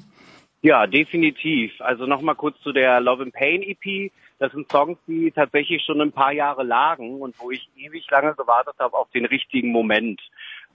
[0.62, 1.72] Ja, definitiv.
[1.80, 4.12] Also nochmal kurz zu der Love and Pain EP.
[4.38, 8.34] Das sind Songs, die tatsächlich schon ein paar Jahre lagen und wo ich ewig lange
[8.34, 10.20] gewartet habe auf den richtigen Moment.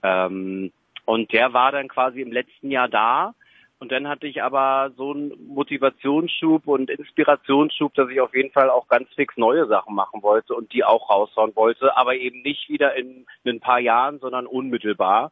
[0.02, 0.72] Ähm,
[1.04, 3.34] und der war dann quasi im letzten Jahr da.
[3.78, 8.70] Und dann hatte ich aber so einen Motivationsschub und Inspirationsschub, dass ich auf jeden Fall
[8.70, 12.70] auch ganz fix neue Sachen machen wollte und die auch raushauen wollte, aber eben nicht
[12.70, 15.30] wieder in, in ein paar Jahren, sondern unmittelbar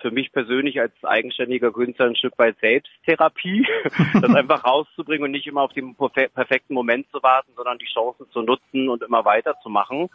[0.00, 3.66] für mich persönlich als eigenständiger Künstler ein Stück weit Selbsttherapie,
[4.20, 7.86] das einfach rauszubringen und nicht immer auf den perfe perfekten Moment zu warten, sondern die
[7.92, 10.08] Chancen zu nutzen und immer weiterzumachen.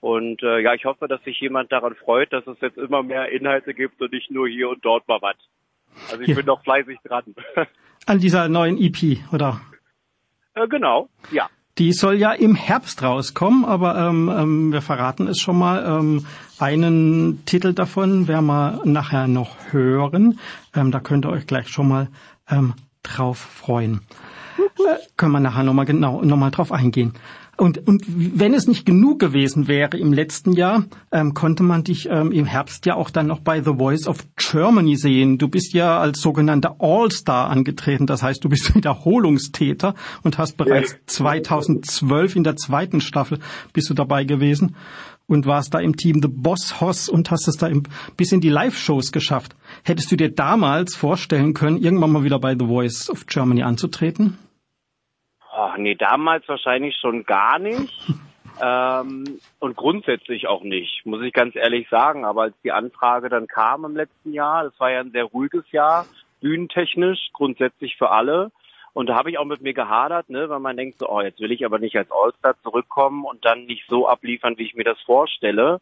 [0.00, 3.30] Und äh, ja, ich hoffe, dass sich jemand daran freut, dass es jetzt immer mehr
[3.30, 5.36] Inhalte gibt und nicht nur hier und dort mal was.
[6.10, 6.36] Also ich Ja.
[6.36, 7.24] bin noch fleißig dran.
[8.06, 9.60] An dieser neuen EP, oder?
[10.54, 11.48] äh, genau, ja.
[11.78, 15.84] Die soll ja im Herbst rauskommen, aber ähm, ähm, wir verraten es schon mal.
[15.84, 16.26] Ähm,
[16.60, 20.38] einen Titel davon werden wir nachher noch hören.
[20.74, 22.08] Ähm, da könnt ihr euch gleich schon mal
[22.48, 24.00] ähm, drauf freuen.
[24.58, 27.14] Äh, können wir nachher nochmal genau noch mal drauf eingehen.
[27.60, 32.08] Und, und wenn es nicht genug gewesen wäre im letzten Jahr, ähm, konnte man dich
[32.10, 35.36] ähm, im Herbst ja auch dann noch bei The Voice of Germany sehen.
[35.36, 40.96] Du bist ja als sogenannter All-Star angetreten, das heißt, du bist Wiederholungstäter und hast bereits
[41.04, 43.40] 2012 in der zweiten Staffel
[43.74, 44.74] bist du dabei gewesen
[45.30, 47.84] und warst da im Team The Boss Hoss und hast es da im,
[48.16, 49.54] bis in die Live-Shows geschafft.
[49.84, 54.38] Hättest du dir damals vorstellen können, irgendwann mal wieder bei The Voice of Germany anzutreten?
[55.52, 57.92] Ach, nee, damals wahrscheinlich schon gar nicht.
[58.62, 62.24] ähm, und grundsätzlich auch nicht, muss ich ganz ehrlich sagen.
[62.24, 65.70] Aber als die Anfrage dann kam im letzten Jahr, das war ja ein sehr ruhiges
[65.70, 66.06] Jahr,
[66.40, 68.50] bühnentechnisch, grundsätzlich für alle.
[68.92, 71.40] Und da habe ich auch mit mir gehadert, ne, weil man denkt so, oh, jetzt
[71.40, 74.84] will ich aber nicht als All-Star zurückkommen und dann nicht so abliefern, wie ich mir
[74.84, 75.80] das vorstelle.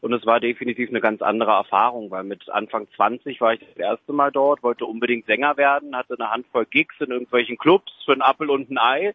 [0.00, 3.76] Und es war definitiv eine ganz andere Erfahrung, weil mit Anfang 20 war ich das
[3.76, 8.12] erste Mal dort, wollte unbedingt Sänger werden, hatte eine Handvoll Gigs in irgendwelchen Clubs für
[8.12, 9.14] einen Appel und ein Ei.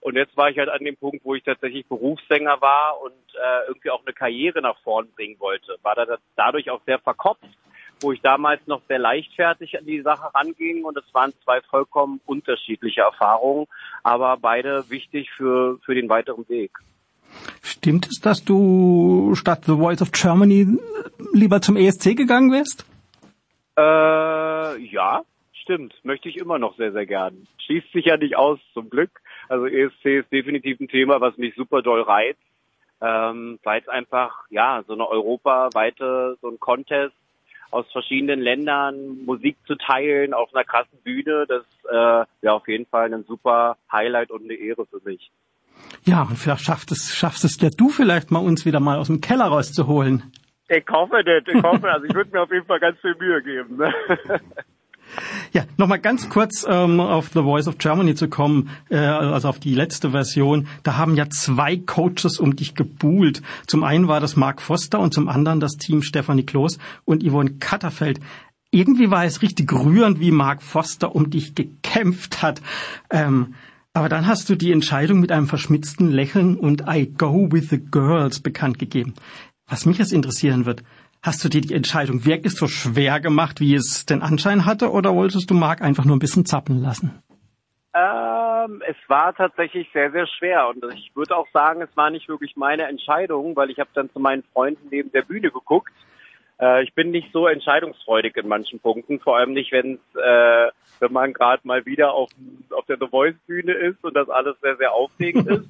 [0.00, 3.68] Und jetzt war ich halt an dem Punkt, wo ich tatsächlich Berufssänger war und äh,
[3.68, 5.76] irgendwie auch eine Karriere nach vorn bringen wollte.
[5.82, 7.48] War da dadurch auch sehr verkopft,
[8.04, 12.20] wo ich damals noch sehr leichtfertig an die Sache ranging und es waren zwei vollkommen
[12.26, 13.66] unterschiedliche Erfahrungen,
[14.02, 16.70] aber beide wichtig für, für den weiteren Weg.
[17.62, 20.78] Stimmt es, dass du statt The Voice of Germany
[21.32, 22.86] lieber zum ESC gegangen wärst?
[23.76, 25.94] Äh, ja, stimmt.
[26.04, 27.48] Möchte ich immer noch sehr, sehr gern.
[27.64, 29.20] Schließt sich ja nicht aus, zum Glück.
[29.48, 32.38] Also ESC ist definitiv ein Thema, was mich super doll reizt,
[33.00, 37.16] ähm, weil es einfach, ja, so eine europaweite, so ein Contest
[37.74, 42.86] aus verschiedenen Ländern Musik zu teilen auf einer krassen Bühne, das äh, ja auf jeden
[42.86, 45.32] Fall ein super Highlight und eine Ehre für mich.
[46.04, 49.08] Ja, und vielleicht schaffst es, schaffst es ja du vielleicht mal uns wieder mal aus
[49.08, 50.22] dem Keller rauszuholen.
[50.68, 53.42] Ich hoffe nicht, ich hoffe, also ich würde mir auf jeden Fall ganz viel Mühe
[53.42, 53.76] geben.
[53.76, 53.92] Ne?
[55.52, 59.58] Ja, nochmal ganz kurz ähm, auf The Voice of Germany zu kommen, äh, also auf
[59.58, 60.66] die letzte Version.
[60.82, 63.42] Da haben ja zwei Coaches um dich gebuhlt.
[63.66, 67.54] Zum einen war das Mark Foster und zum anderen das Team Stefanie Kloß und Yvonne
[67.60, 68.20] Katterfeld.
[68.70, 72.60] Irgendwie war es richtig rührend, wie Mark Foster um dich gekämpft hat.
[73.10, 73.54] Ähm,
[73.92, 77.78] aber dann hast du die Entscheidung mit einem verschmitzten Lächeln und I go with the
[77.78, 79.14] girls bekannt gegeben.
[79.68, 80.82] Was mich jetzt interessieren wird,
[81.24, 85.14] hast du dir die Entscheidung wirklich so schwer gemacht, wie es den Anschein hatte, oder
[85.14, 87.22] wolltest du Marc einfach nur ein bisschen zappeln lassen?
[87.94, 92.28] Ähm, es war tatsächlich sehr, sehr schwer und ich würde auch sagen, es war nicht
[92.28, 95.92] wirklich meine Entscheidung, weil ich habe dann zu meinen Freunden neben der Bühne geguckt
[96.60, 100.70] äh, ich bin nicht so entscheidungsfreudig in manchen Punkten, vor allem nicht, wenn äh,
[101.00, 102.30] wenn man gerade mal wieder auf,
[102.70, 105.68] auf der The Voice Bühne ist und das alles sehr, sehr aufregend ist.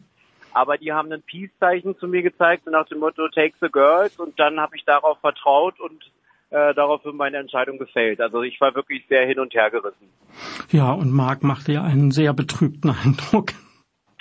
[0.54, 4.38] Aber die haben ein Peace-Zeichen zu mir gezeigt nach dem Motto Take the Girls und
[4.38, 6.02] dann habe ich darauf vertraut und
[6.50, 8.20] äh, daraufhin meine Entscheidung gefällt.
[8.20, 10.08] Also ich war wirklich sehr hin und her gerissen.
[10.70, 13.50] Ja, und Marc machte ja einen sehr betrübten Eindruck.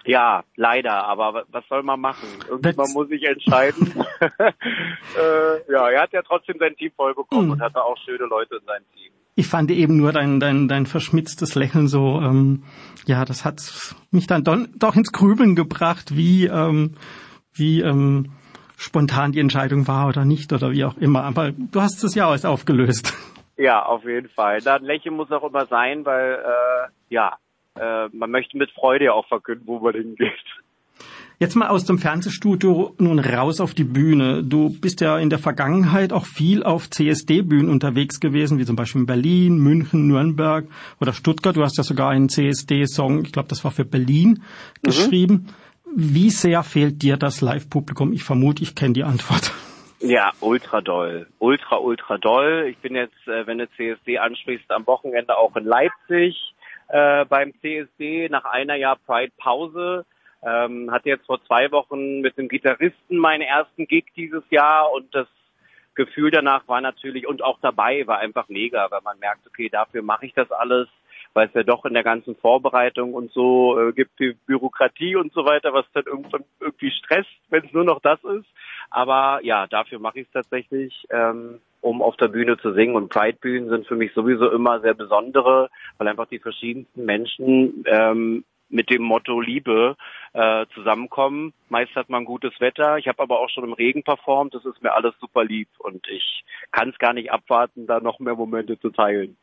[0.05, 2.27] Ja, leider, aber was soll man machen?
[2.49, 3.93] Irgendwann muss ich entscheiden.
[4.19, 7.51] äh, ja, er hat ja trotzdem sein Team voll bekommen mm.
[7.51, 9.13] und hatte auch schöne Leute in seinem Team.
[9.35, 12.63] Ich fand eben nur dein, dein, dein verschmitztes Lächeln so, ähm,
[13.05, 16.95] ja, das hat mich dann don, doch ins Grübeln gebracht, wie, ähm,
[17.53, 18.31] wie ähm,
[18.77, 21.23] spontan die Entscheidung war oder nicht oder wie auch immer.
[21.23, 23.13] Aber du hast es ja alles aufgelöst.
[23.57, 24.61] Ja, auf jeden Fall.
[24.61, 27.37] Da ein Lächeln muss auch immer sein, weil äh, ja,
[27.75, 30.31] äh, man möchte mit Freude ja auch verkünden, wo man hingeht.
[31.43, 34.45] Jetzt mal aus dem Fernsehstudio nun raus auf die Bühne.
[34.45, 39.01] Du bist ja in der Vergangenheit auch viel auf CSD-Bühnen unterwegs gewesen, wie zum Beispiel
[39.01, 40.67] in Berlin, München, Nürnberg
[41.01, 41.53] oder Stuttgart.
[41.53, 44.87] Du hast ja sogar einen CSD-Song, ich glaube, das war für Berlin, mhm.
[44.87, 45.47] geschrieben.
[45.93, 48.13] Wie sehr fehlt dir das Live-Publikum?
[48.13, 49.51] Ich vermute, ich kenne die Antwort.
[49.99, 51.27] Ja, ultra doll.
[51.39, 52.67] Ultra, ultra doll.
[52.69, 56.55] Ich bin jetzt, äh, wenn du CSD ansprichst, am Wochenende auch in Leipzig
[56.87, 60.05] äh, beim CSD nach einer Jahr Pride-Pause.
[60.45, 65.13] Ähm, hatte jetzt vor zwei Wochen mit dem Gitarristen meinen ersten Gig dieses Jahr und
[65.15, 65.27] das
[65.95, 70.01] Gefühl danach war natürlich und auch dabei war einfach mega, weil man merkt, okay, dafür
[70.01, 70.87] mache ich das alles,
[71.33, 75.31] weil es ja doch in der ganzen Vorbereitung und so äh, gibt die Bürokratie und
[75.33, 78.47] so weiter, was dann irgendwann irgendwie stresst, wenn es nur noch das ist.
[78.89, 81.05] Aber ja, dafür mache ich es tatsächlich.
[81.09, 82.95] Ähm, um auf der Bühne zu singen.
[82.95, 88.45] Und Pride-Bühnen sind für mich sowieso immer sehr besondere, weil einfach die verschiedensten Menschen ähm,
[88.73, 89.95] mit dem Motto Liebe
[90.33, 91.53] äh, zusammenkommen.
[91.69, 92.97] Meist hat man gutes Wetter.
[92.97, 94.53] Ich habe aber auch schon im Regen performt.
[94.53, 98.19] Das ist mir alles super lieb und ich kann es gar nicht abwarten, da noch
[98.19, 99.37] mehr Momente zu teilen.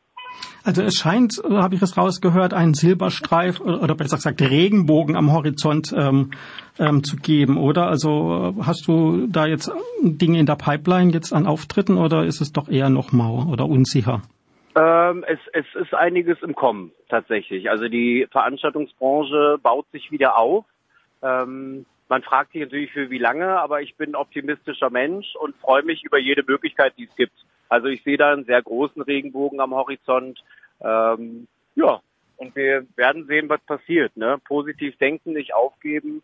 [0.63, 5.31] Also es scheint, äh, habe ich es rausgehört, einen Silberstreif oder besser gesagt Regenbogen am
[5.31, 6.31] Horizont ähm,
[6.77, 7.87] ähm, zu geben, oder?
[7.87, 9.71] Also äh, hast du da jetzt
[10.03, 13.65] Dinge in der Pipeline jetzt an Auftritten oder ist es doch eher noch mau oder
[13.65, 14.21] unsicher?
[14.75, 17.69] Ähm, es, es ist einiges im Kommen tatsächlich.
[17.69, 20.65] Also die Veranstaltungsbranche baut sich wieder auf.
[21.21, 25.83] Ähm, man fragt sich natürlich für wie lange, aber ich bin optimistischer Mensch und freue
[25.83, 27.33] mich über jede Möglichkeit, die es gibt.
[27.69, 30.43] Also ich sehe da einen sehr großen Regenbogen am Horizont.
[30.81, 32.01] Ähm, ja,
[32.37, 34.15] und wir werden sehen, was passiert.
[34.17, 34.39] Ne?
[34.45, 36.21] Positiv denken, nicht aufgeben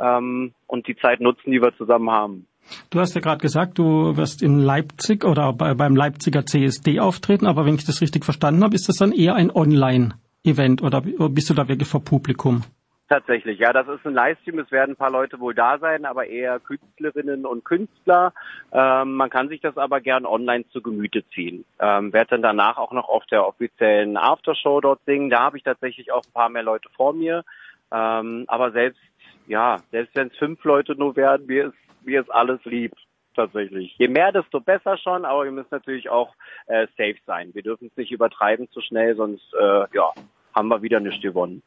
[0.00, 2.46] ähm, und die Zeit nutzen, die wir zusammen haben.
[2.90, 7.46] Du hast ja gerade gesagt, du wirst in Leipzig oder bei, beim Leipziger CSD auftreten,
[7.46, 11.50] aber wenn ich das richtig verstanden habe, ist das dann eher ein Online-Event oder bist
[11.50, 12.62] du da wirklich vor Publikum?
[13.10, 14.60] Tatsächlich, ja, das ist ein Livestream.
[14.60, 18.32] Es werden ein paar Leute wohl da sein, aber eher Künstlerinnen und Künstler.
[18.70, 21.64] Ähm, man kann sich das aber gern online zu Gemüte ziehen.
[21.80, 25.28] Ähm, werde dann danach auch noch auf der offiziellen Aftershow dort singen.
[25.28, 27.42] Da habe ich tatsächlich auch ein paar mehr Leute vor mir.
[27.92, 29.00] Ähm, aber selbst,
[29.50, 32.92] ja, selbst wenn es fünf Leute nur werden, mir ist, mir ist alles lieb
[33.34, 33.94] tatsächlich.
[33.98, 36.32] Je mehr, desto besser schon, aber wir müssen natürlich auch
[36.66, 37.50] äh, safe sein.
[37.52, 40.12] Wir dürfen es nicht übertreiben zu schnell, sonst äh, ja,
[40.54, 41.62] haben wir wieder nichts gewonnen.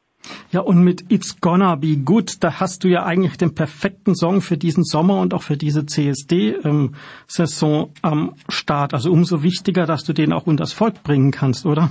[0.52, 4.40] Ja, und mit It's Gonna Be Good, da hast du ja eigentlich den perfekten Song
[4.40, 8.94] für diesen Sommer und auch für diese CSD-Saison ähm, am Start.
[8.94, 11.90] Also umso wichtiger, dass du den auch unters Volk bringen kannst, oder?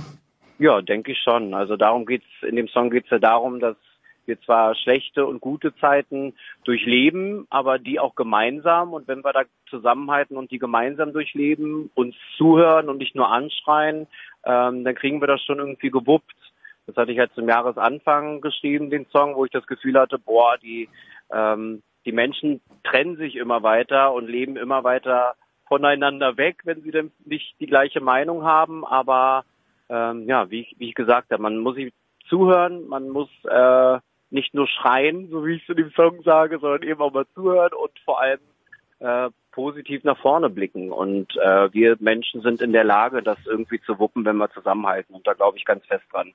[0.57, 1.53] Ja, denke ich schon.
[1.53, 3.75] Also darum geht's, in dem Song geht's ja darum, dass
[4.25, 8.93] wir zwar schlechte und gute Zeiten durchleben, aber die auch gemeinsam.
[8.93, 14.07] Und wenn wir da zusammenhalten und die gemeinsam durchleben, uns zuhören und nicht nur anschreien,
[14.45, 16.35] ähm, dann kriegen wir das schon irgendwie gewuppt.
[16.85, 20.57] Das hatte ich halt zum Jahresanfang geschrieben, den Song, wo ich das Gefühl hatte, boah,
[20.57, 20.89] die,
[21.31, 25.35] ähm, die Menschen trennen sich immer weiter und leben immer weiter
[25.67, 28.85] voneinander weg, wenn sie denn nicht die gleiche Meinung haben.
[28.85, 29.45] Aber
[29.89, 31.93] ähm, ja, wie ich, wie ich gesagt habe, man muss sich
[32.27, 33.99] zuhören, man muss äh,
[34.33, 37.25] nicht nur schreien, so wie ich es in dem Song sage, sondern eben auch mal
[37.33, 38.39] zuhören und vor allem
[38.99, 40.91] äh, positiv nach vorne blicken.
[40.91, 45.13] Und äh, wir Menschen sind in der Lage, das irgendwie zu wuppen, wenn wir zusammenhalten.
[45.13, 46.33] Und da glaube ich ganz fest dran.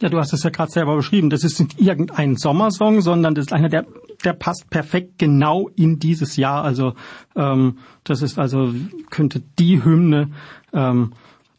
[0.00, 1.30] Ja, du hast es ja gerade selber beschrieben.
[1.30, 3.86] Das ist nicht irgendein Sommersong, sondern das ist einer, der,
[4.24, 6.62] der passt perfekt genau in dieses Jahr.
[6.62, 6.92] Also
[7.34, 8.72] ähm, das ist also
[9.10, 10.32] könnte die Hymne,
[10.74, 11.14] ähm,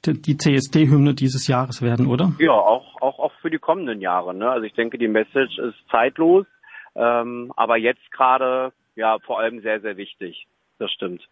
[0.05, 2.33] die, die CSD-Hymne dieses Jahres werden, oder?
[2.37, 4.35] Ja, auch auch auch für die kommenden Jahre.
[4.35, 4.49] Ne?
[4.49, 6.45] Also ich denke, die Message ist zeitlos,
[6.95, 10.47] ähm, aber jetzt gerade ja vor allem sehr sehr wichtig.
[10.79, 11.25] Das stimmt.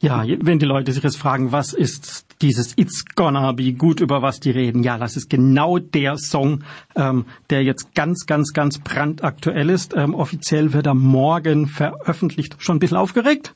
[0.00, 4.22] Ja, wenn die Leute sich jetzt fragen, was ist dieses It's Gonna Be Good, über
[4.22, 6.64] was die reden, ja, das ist genau der Song,
[6.94, 9.94] ähm, der jetzt ganz, ganz, ganz brandaktuell ist.
[9.94, 12.56] Ähm, offiziell wird er morgen veröffentlicht.
[12.60, 13.54] Schon ein bisschen aufgeregt?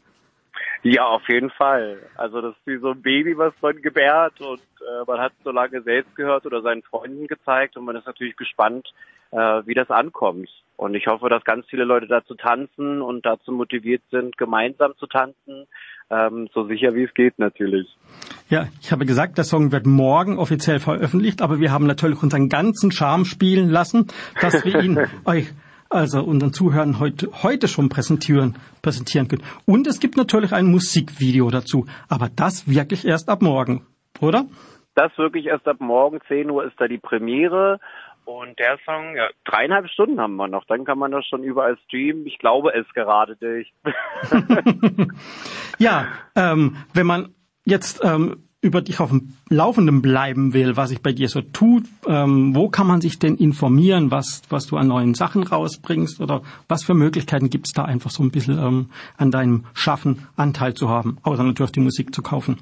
[0.82, 1.98] Ja, auf jeden Fall.
[2.16, 5.44] Also das ist wie so ein Baby, was man gebärt und äh, man hat es
[5.44, 8.88] so lange selbst gehört oder seinen Freunden gezeigt und man ist natürlich gespannt,
[9.30, 10.48] äh, wie das ankommt.
[10.76, 15.06] Und ich hoffe, dass ganz viele Leute dazu tanzen und dazu motiviert sind, gemeinsam zu
[15.06, 15.66] tanzen,
[16.10, 17.86] ähm, so sicher wie es geht natürlich.
[18.48, 22.48] Ja, ich habe gesagt, der Song wird morgen offiziell veröffentlicht, aber wir haben natürlich unseren
[22.48, 24.06] ganzen Charme spielen lassen,
[24.40, 25.52] dass wir ihn euch
[25.90, 29.42] also unseren Zuhörern heute, heute schon präsentieren, präsentieren können.
[29.66, 33.86] Und es gibt natürlich ein Musikvideo dazu, aber das wirklich erst ab morgen,
[34.20, 34.46] oder?
[34.94, 37.80] Das wirklich erst ab morgen, 10 Uhr ist da die Premiere
[38.24, 40.64] und der Song, ja, dreieinhalb Stunden haben wir noch.
[40.66, 42.26] Dann kann man das schon überall streamen.
[42.26, 43.72] Ich glaube es gerade durch.
[45.78, 47.34] ja, ähm, wenn man
[47.64, 51.84] jetzt ähm, über dich auf dem Laufenden bleiben will, was sich bei dir so tut,
[52.06, 56.42] ähm, wo kann man sich denn informieren, was, was du an neuen Sachen rausbringst oder
[56.68, 60.74] was für Möglichkeiten gibt es da einfach so ein bisschen ähm, an deinem Schaffen Anteil
[60.74, 62.58] zu haben, außer natürlich die Musik zu kaufen?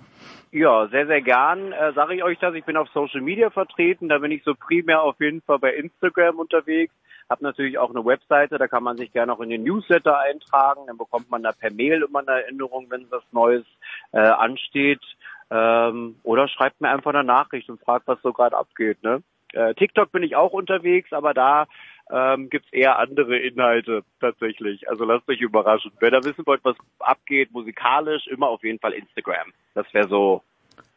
[0.53, 2.55] Ja, sehr, sehr gern äh, sage ich euch das.
[2.55, 4.09] Ich bin auf Social Media vertreten.
[4.09, 6.95] Da bin ich so primär auf jeden Fall bei Instagram unterwegs.
[7.29, 10.87] Hab natürlich auch eine Webseite, da kann man sich gerne auch in den Newsletter eintragen.
[10.87, 13.67] Dann bekommt man da per Mail immer eine Erinnerung, wenn was Neues
[14.13, 15.03] äh, ansteht.
[15.51, 19.03] Ähm, oder schreibt mir einfach eine Nachricht und fragt, was so gerade abgeht.
[19.03, 19.23] Ne?
[19.53, 21.67] Äh, TikTok bin ich auch unterwegs, aber da
[22.11, 24.89] ähm, gibt es eher andere Inhalte tatsächlich.
[24.89, 25.93] Also lasst euch überraschen.
[26.01, 29.53] Wenn ihr wissen wollt, was abgeht, musikalisch, immer auf jeden Fall Instagram.
[29.75, 30.43] Das wäre so,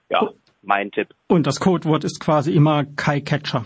[0.09, 0.29] ja,
[0.61, 1.09] mein Tipp.
[1.27, 3.65] Und das Codewort ist quasi immer Kai Catcher.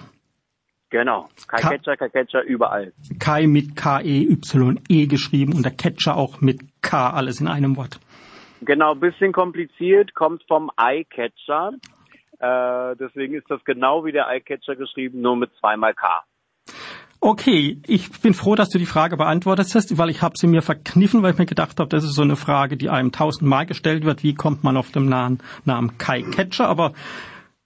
[0.89, 1.27] Genau.
[1.47, 2.93] Kai Ka Catcher, Kai Catcher, überall.
[3.19, 7.99] Kai mit K-E-Y-E geschrieben und der Catcher auch mit K, alles in einem Wort.
[8.65, 11.73] Genau, bisschen kompliziert, kommt vom Eyecatcher.
[12.39, 16.23] Äh, deswegen ist das genau wie der Eyecatcher geschrieben, nur mit zweimal K.
[17.21, 20.61] Okay, ich bin froh, dass du die Frage beantwortet hast, weil ich habe sie mir
[20.61, 24.03] verkniffen, weil ich mir gedacht habe, das ist so eine Frage, die einem tausendmal gestellt
[24.03, 24.21] wird.
[24.21, 26.67] Wie kommt man auf den Namen, Namen Kai Catcher?
[26.67, 26.93] Aber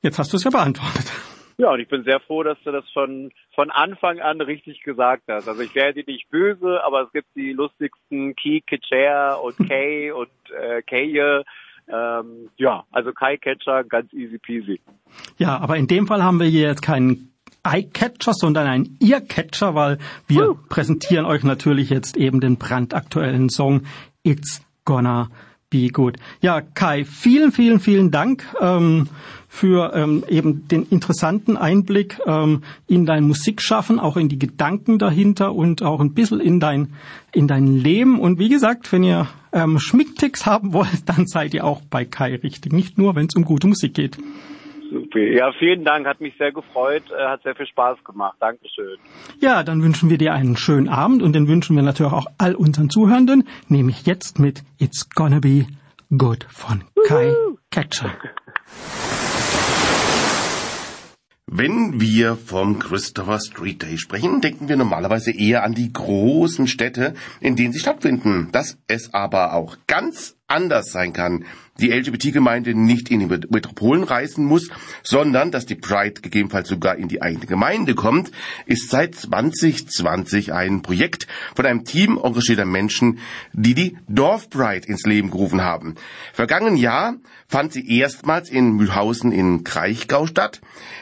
[0.01, 1.11] jetzt hast du es ja beantwortet.
[1.59, 5.23] Ja, und ich bin sehr froh, dass du das schon von Anfang an richtig gesagt
[5.27, 5.49] hast.
[5.49, 10.29] Also ich dir nicht böse, aber es gibt die lustigsten Key, Kitcher und Kay und
[10.57, 11.43] äh, Kaye.
[11.89, 14.79] Ähm, ja, also Kai Catcher, ganz easy peasy.
[15.37, 17.33] Ja, aber in dem Fall haben wir hier jetzt keinen
[17.65, 19.97] Eyecatcher, sondern ein Earcatcher, weil
[20.27, 20.57] wir uh.
[20.69, 23.81] präsentieren euch natürlich jetzt eben den brandaktuellen Song
[24.23, 25.29] It's Gonna
[25.69, 26.17] Be Good.
[26.41, 29.07] Ja, Kai, vielen, vielen, vielen Dank ähm,
[29.47, 35.53] für ähm, eben den interessanten Einblick ähm, in dein Musikschaffen, auch in die Gedanken dahinter
[35.53, 36.93] und auch ein bisschen in dein,
[37.33, 38.19] in dein Leben.
[38.19, 42.35] Und wie gesagt, wenn ihr ähm, Schmickticks haben wollt, dann seid ihr auch bei Kai
[42.35, 42.73] richtig.
[42.73, 44.17] Nicht nur, wenn es um gute Musik geht.
[44.89, 45.19] Super.
[45.19, 46.07] Ja, vielen Dank.
[46.07, 47.03] Hat mich sehr gefreut.
[47.11, 48.37] Äh, hat sehr viel Spaß gemacht.
[48.39, 48.97] Dankeschön.
[49.39, 52.55] Ja, dann wünschen wir dir einen schönen Abend und den wünschen wir natürlich auch all
[52.55, 55.67] unseren Zuhörenden, nämlich jetzt mit It's Gonna Be
[56.09, 57.33] Good von Kai
[57.69, 58.11] Catcher.
[61.51, 67.15] Wenn wir vom Christopher Street Day sprechen, denken wir normalerweise eher an die großen Städte,
[67.41, 68.49] in denen sie stattfinden.
[68.51, 71.45] Dass es aber auch ganz anders sein kann,
[71.79, 74.69] die LGBT-Gemeinde nicht in die Metropolen reisen muss,
[75.03, 78.31] sondern dass die Pride gegebenenfalls sogar in die eigene Gemeinde kommt,
[78.65, 83.19] ist seit 2020 ein Projekt von einem Team engagierter Menschen,
[83.53, 85.95] die die Dorfpride ins Leben gerufen haben.
[86.33, 87.15] Vergangenen Jahr
[87.47, 90.61] fand sie erstmals in Mühlhausen in Kraichgau statt.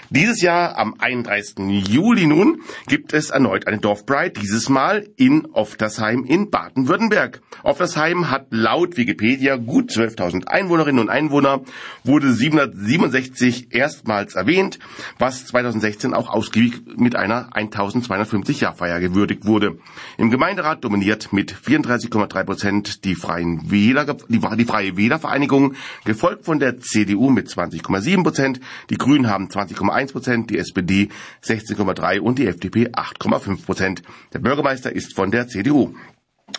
[0.09, 1.87] Dieses Jahr am 31.
[1.89, 7.41] Juli nun gibt es erneut eine Dorfpride, dieses Mal in Oftersheim in Baden-Württemberg.
[7.63, 11.61] Oftersheim hat laut Wikipedia gut 12.000 Einwohnerinnen und Einwohner,
[12.03, 14.79] wurde 767 erstmals erwähnt,
[15.19, 19.77] was 2016 auch ausgiebig mit einer 1250 Jahrfeier gewürdigt wurde.
[20.17, 25.75] Im Gemeinderat dominiert mit 34,3 Prozent die Freien Wähler, die, die Freie Wählervereinigung,
[26.05, 28.59] gefolgt von der CDU mit 20,7 Prozent,
[28.89, 31.09] die Grünen haben 20,1 1 Prozent, die SPD
[31.43, 34.03] 16,3 und die FDP 8,5 Prozent.
[34.33, 35.93] Der Bürgermeister ist von der CDU.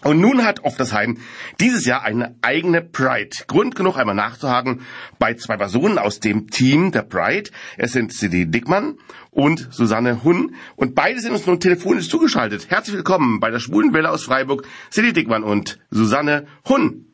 [0.04, 1.18] Und nun hat Oftersheim
[1.60, 3.30] dieses Jahr eine eigene Pride.
[3.46, 4.82] Grund genug einmal nachzuhaken
[5.18, 7.50] bei zwei Personen aus dem Team der Pride.
[7.76, 8.98] Es sind Cindy Dickmann
[9.30, 10.54] und Susanne Hunn.
[10.76, 12.70] Und beide sind uns nun telefonisch zugeschaltet.
[12.70, 17.06] Herzlich willkommen bei der Schwulenwelle aus Freiburg, Cindy Dickmann und Susanne Hunn.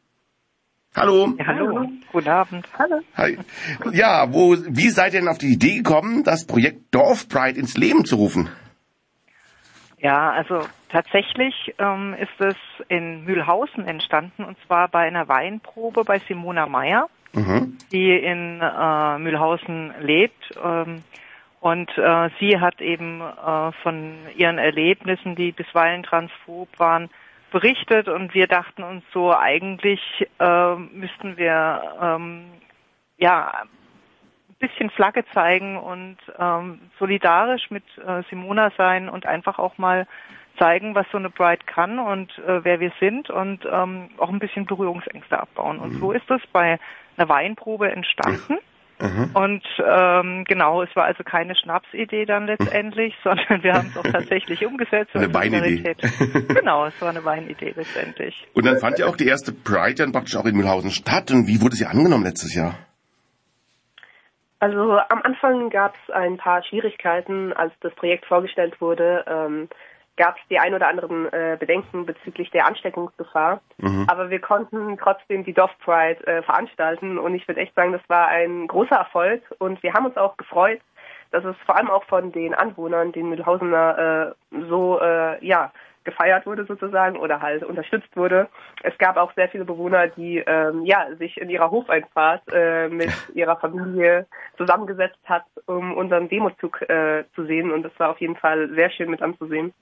[0.96, 1.34] Hallo.
[1.38, 1.88] Ja, hallo.
[2.12, 2.66] Guten Abend.
[2.78, 3.00] Hallo.
[3.16, 3.38] Hi.
[3.92, 8.04] Ja, wo, wie seid ihr denn auf die Idee gekommen, das Projekt Dorfpride ins Leben
[8.04, 8.48] zu rufen?
[10.04, 12.56] Ja, also tatsächlich ähm, ist es
[12.88, 17.78] in Mühlhausen entstanden und zwar bei einer Weinprobe bei Simona Meyer, mhm.
[17.90, 20.58] die in äh, Mühlhausen lebt.
[20.62, 21.04] Ähm,
[21.60, 27.08] und äh, sie hat eben äh, von ihren Erlebnissen, die bisweilen transphob waren,
[27.50, 30.02] berichtet und wir dachten uns so, eigentlich
[30.38, 32.44] äh, müssten wir ähm,
[33.16, 33.62] ja
[34.66, 40.06] bisschen Flagge zeigen und ähm, solidarisch mit äh, Simona sein und einfach auch mal
[40.58, 44.38] zeigen, was so eine Bride kann und äh, wer wir sind und ähm, auch ein
[44.38, 45.78] bisschen Berührungsängste abbauen.
[45.78, 46.78] Und so ist es bei
[47.16, 48.58] einer Weinprobe entstanden.
[49.00, 49.30] Mhm.
[49.34, 54.04] Und ähm, genau, es war also keine Schnapsidee dann letztendlich, sondern wir haben es auch
[54.04, 55.14] tatsächlich umgesetzt.
[55.14, 55.96] Eine Weinidee.
[56.48, 58.46] genau, es war eine Weinidee letztendlich.
[58.54, 61.32] Und dann fand ja auch die erste Pride dann praktisch auch in Mühlhausen statt.
[61.32, 62.78] Und wie wurde sie angenommen letztes Jahr?
[64.64, 69.22] Also am Anfang gab es ein paar Schwierigkeiten, als das Projekt vorgestellt wurde.
[69.28, 69.68] Ähm,
[70.16, 73.60] gab es die ein oder anderen äh, Bedenken bezüglich der Ansteckungsgefahr.
[73.76, 74.06] Mhm.
[74.08, 78.00] Aber wir konnten trotzdem die Dorf Pride äh, veranstalten und ich würde echt sagen, das
[78.08, 80.80] war ein großer Erfolg und wir haben uns auch gefreut,
[81.30, 85.72] dass es vor allem auch von den Anwohnern, den Mühlhausener, äh, so äh, ja
[86.04, 88.48] gefeiert wurde sozusagen oder halt unterstützt wurde.
[88.82, 93.10] Es gab auch sehr viele Bewohner, die ähm, ja sich in ihrer Hofeinfahrt äh, mit
[93.34, 94.26] ihrer Familie
[94.56, 98.90] zusammengesetzt hat, um unseren Demozug äh, zu sehen und das war auf jeden Fall sehr
[98.90, 99.72] schön mit anzusehen.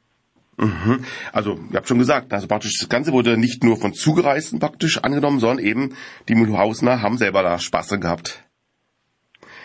[0.59, 1.05] Mhm.
[1.33, 4.99] Also, ihr habt schon gesagt, also praktisch das Ganze wurde nicht nur von Zugereisten praktisch
[5.03, 5.97] angenommen, sondern eben
[6.29, 8.45] die Mühlhausener haben selber da Spaß dran gehabt.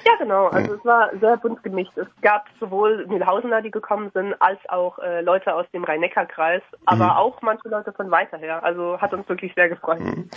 [0.07, 0.47] Ja, genau.
[0.47, 0.77] Also ja.
[0.77, 1.97] es war sehr bunt gemischt.
[1.97, 7.05] Es gab sowohl Mühlhausener, die gekommen sind, als auch äh, Leute aus dem Rhein-Neckar-Kreis, aber
[7.05, 7.11] mhm.
[7.11, 8.63] auch manche Leute von weiter her.
[8.63, 9.99] Also hat uns wirklich sehr gefreut.
[9.99, 10.29] Mhm.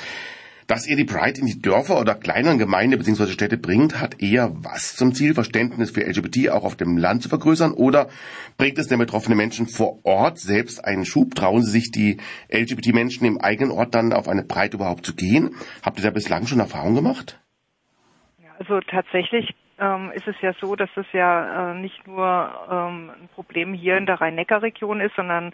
[0.67, 3.27] Dass ihr die Pride in die Dörfer oder kleineren Gemeinden bzw.
[3.27, 7.29] Städte bringt, hat eher was zum Ziel, Verständnis für LGBT auch auf dem Land zu
[7.29, 8.09] vergrößern oder
[8.57, 11.35] bringt es den betroffenen Menschen vor Ort selbst einen Schub?
[11.35, 12.19] Trauen sie sich die
[12.53, 15.57] LGBT-Menschen im eigenen Ort dann auf eine Pride überhaupt zu gehen?
[15.85, 17.41] Habt ihr da bislang schon Erfahrung gemacht?
[18.39, 23.11] Ja, also tatsächlich ähm, ist es ja so, dass es ja äh, nicht nur ähm,
[23.23, 25.53] ein Problem hier in der Rhein-Neckar-Region ist, sondern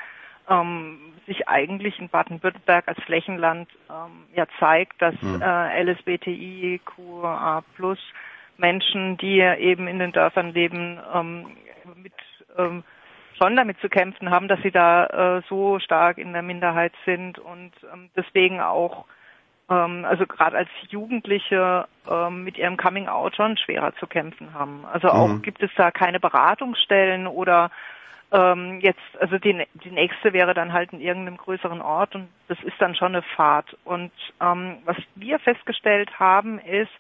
[0.49, 5.43] ähm, sich eigentlich in Baden-Württemberg als Flächenland ähm, ja zeigt, dass mhm.
[5.43, 7.99] äh, LSBTIQA plus
[8.59, 11.57] Menschen, die eben in den Dörfern leben, ähm,
[12.03, 12.15] mit
[12.57, 12.85] ähm,
[13.39, 17.39] schon damit zu kämpfen haben, dass sie da äh, so stark in der Minderheit sind
[17.39, 19.05] und ähm, deswegen auch
[19.69, 24.85] also gerade als Jugendliche ähm, mit ihrem Coming Out schon schwerer zu kämpfen haben.
[24.93, 25.43] Also auch mhm.
[25.43, 27.71] gibt es da keine Beratungsstellen oder
[28.33, 32.59] ähm, jetzt, also die, die nächste wäre dann halt in irgendeinem größeren Ort und das
[32.65, 33.77] ist dann schon eine Fahrt.
[33.85, 36.91] Und ähm, was wir festgestellt haben, ist,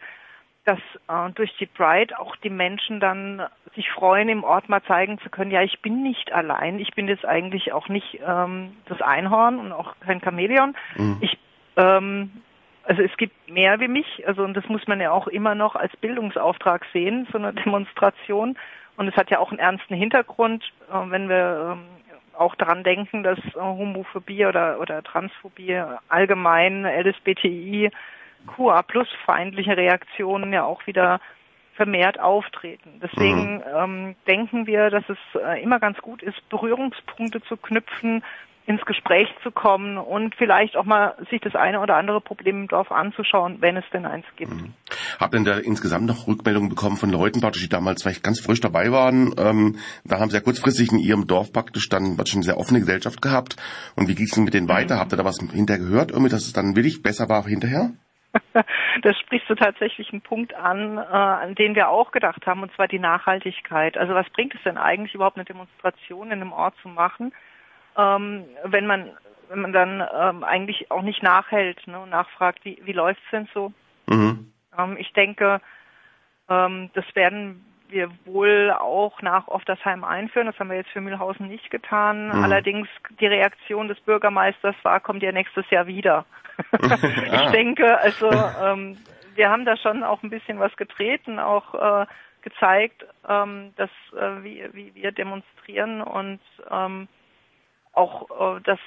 [0.64, 3.42] dass äh, durch die Pride auch die Menschen dann
[3.74, 7.08] sich freuen, im Ort mal zeigen zu können, ja, ich bin nicht allein, ich bin
[7.08, 10.76] jetzt eigentlich auch nicht ähm, das Einhorn und auch kein Chamäleon.
[10.96, 11.18] Mhm.
[11.20, 11.38] Ich
[11.76, 12.42] ähm,
[12.86, 15.74] also es gibt mehr wie mich, also und das muss man ja auch immer noch
[15.74, 18.56] als Bildungsauftrag sehen, so eine Demonstration.
[18.96, 21.84] Und es hat ja auch einen ernsten Hintergrund, äh, wenn wir ähm,
[22.38, 27.90] auch daran denken, dass äh, Homophobie oder, oder Transphobie allgemein LSBTI
[28.46, 31.20] QA plus feindliche Reaktionen ja auch wieder
[31.74, 33.00] vermehrt auftreten.
[33.02, 33.62] Deswegen mhm.
[33.74, 38.22] ähm, denken wir, dass es äh, immer ganz gut ist, Berührungspunkte zu knüpfen,
[38.66, 42.68] ins Gespräch zu kommen und vielleicht auch mal sich das eine oder andere Problem im
[42.68, 44.52] Dorf anzuschauen, wenn es denn eins gibt.
[44.52, 44.74] Mhm.
[45.20, 48.40] Habt ihr denn da insgesamt noch Rückmeldungen bekommen von Leuten, praktisch, die damals vielleicht ganz
[48.40, 49.34] frisch dabei waren?
[49.38, 52.80] Ähm, da haben sie ja kurzfristig in ihrem Dorf praktisch dann schon eine sehr offene
[52.80, 53.56] Gesellschaft gehabt.
[53.94, 54.96] Und wie ging es denn mit denen weiter?
[54.96, 55.00] Mhm.
[55.00, 57.90] Habt ihr da was hinterher gehört, irgendwie, dass es dann wirklich besser war hinterher?
[59.02, 62.72] Das sprichst du tatsächlich einen Punkt an, äh, an den wir auch gedacht haben, und
[62.74, 63.98] zwar die Nachhaltigkeit.
[63.98, 67.32] Also was bringt es denn eigentlich überhaupt eine Demonstration in einem Ort zu machen,
[67.96, 69.10] ähm, wenn man
[69.48, 73.48] wenn man dann ähm, eigentlich auch nicht nachhält ne, und nachfragt, wie, wie läuft's denn
[73.54, 73.72] so?
[74.08, 74.52] Mhm.
[74.76, 75.60] Ähm, ich denke,
[76.48, 80.46] ähm, das werden wir wohl auch nach Oftersheim einführen.
[80.46, 82.28] Das haben wir jetzt für Mühlhausen nicht getan.
[82.28, 82.44] Mhm.
[82.44, 82.88] Allerdings
[83.20, 86.24] die Reaktion des Bürgermeisters war, kommt ja nächstes Jahr wieder.
[86.82, 87.50] ich ah.
[87.50, 88.30] denke, also
[88.64, 88.98] ähm,
[89.34, 92.06] wir haben da schon auch ein bisschen was getreten, auch äh,
[92.42, 96.40] gezeigt, ähm, dass äh, wie, wie wir demonstrieren und
[96.70, 97.08] ähm,
[97.96, 98.78] auch, äh, dass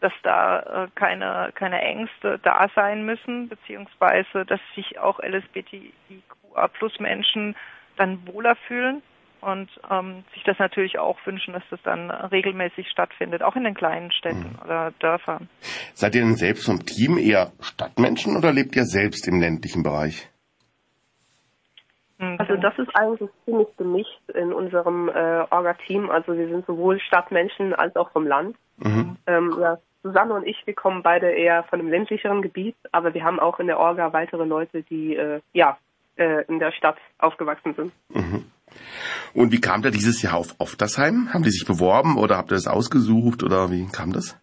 [0.00, 6.98] dass da äh, keine keine Ängste da sein müssen, beziehungsweise dass sich auch LSBTIQA Plus
[7.00, 7.56] Menschen
[7.96, 9.02] dann wohler fühlen
[9.40, 13.74] und ähm, sich das natürlich auch wünschen, dass das dann regelmäßig stattfindet, auch in den
[13.74, 14.64] kleinen Städten mhm.
[14.64, 15.48] oder Dörfern.
[15.94, 20.28] Seid ihr denn selbst vom Team eher Stadtmenschen oder lebt ihr selbst im ländlichen Bereich?
[22.18, 22.36] Mhm.
[22.38, 26.10] Also das ist eigentlich ziemlich gemischt in unserem äh, Orga-Team.
[26.10, 28.56] Also wir sind sowohl Stadtmenschen als auch vom Land.
[28.78, 29.16] Mhm.
[29.26, 33.24] Ähm, ja, Susanne und ich, wir kommen beide eher von einem ländlicheren Gebiet, aber wir
[33.24, 35.78] haben auch in der Orga weitere Leute, die äh, ja
[36.16, 37.92] äh, in der Stadt aufgewachsen sind.
[38.10, 38.44] Mhm.
[39.34, 41.32] Und wie kam der dieses Jahr auf Oftersheim?
[41.32, 44.36] Haben die sich beworben oder habt ihr das ausgesucht oder wie kam das?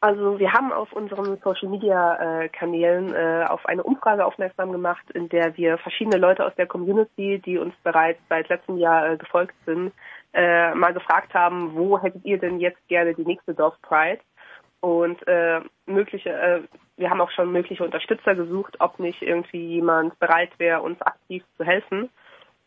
[0.00, 5.28] Also wir haben auf unseren Social Media äh, äh, auf eine Umfrage aufmerksam gemacht, in
[5.28, 9.56] der wir verschiedene Leute aus der Community, die uns bereits seit letztem Jahr äh, gefolgt
[9.66, 9.92] sind,
[10.34, 14.20] äh, mal gefragt haben, wo hättet ihr denn jetzt gerne die nächste Dorf Pride?
[14.80, 16.62] Und äh, mögliche, äh,
[16.96, 21.42] wir haben auch schon mögliche Unterstützer gesucht, ob nicht irgendwie jemand bereit wäre, uns aktiv
[21.56, 22.08] zu helfen.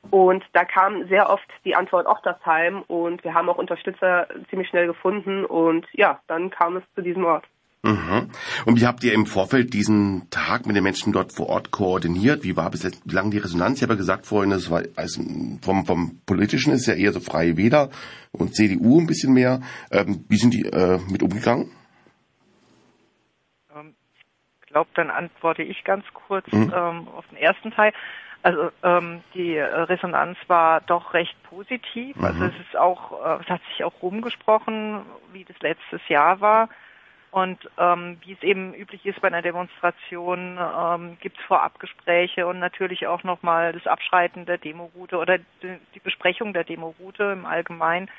[0.09, 4.87] Und da kam sehr oft die Antwort Ochtersheim und wir haben auch Unterstützer ziemlich schnell
[4.87, 7.45] gefunden und ja, dann kam es zu diesem Ort.
[7.83, 8.29] Mhm.
[8.65, 12.43] Und wie habt ihr im Vorfeld diesen Tag mit den Menschen dort vor Ort koordiniert?
[12.43, 13.77] Wie war bis jetzt, wie lange die Resonanz?
[13.77, 15.21] Ich habe ja gesagt vorhin, das war also
[15.63, 17.89] vom, vom Politischen ist ja eher so Freie Wähler
[18.31, 19.61] und CDU ein bisschen mehr.
[19.91, 21.71] Ähm, wie sind die äh, mit umgegangen?
[23.75, 23.95] Ähm,
[24.61, 26.71] ich glaube, dann antworte ich ganz kurz mhm.
[26.75, 27.93] ähm, auf den ersten Teil.
[28.43, 32.15] Also ähm, die Resonanz war doch recht positiv.
[32.15, 32.25] Mhm.
[32.25, 36.69] Also es ist auch, äh, es hat sich auch rumgesprochen, wie das letztes Jahr war.
[37.31, 42.59] Und ähm, wie es eben üblich ist bei einer Demonstration, ähm, gibt es Vorabgespräche und
[42.59, 48.09] natürlich auch nochmal das Abschreiten der Demoroute oder die, die Besprechung der Demoroute im Allgemeinen.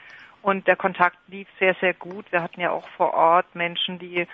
[0.41, 2.25] Und der Kontakt lief sehr, sehr gut.
[2.33, 4.27] Wir hatten ja auch vor Ort Menschen, die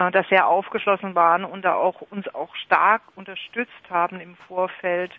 [0.00, 5.12] äh, da sehr aufgeschlossen waren und da auch uns auch stark unterstützt haben im Vorfeld.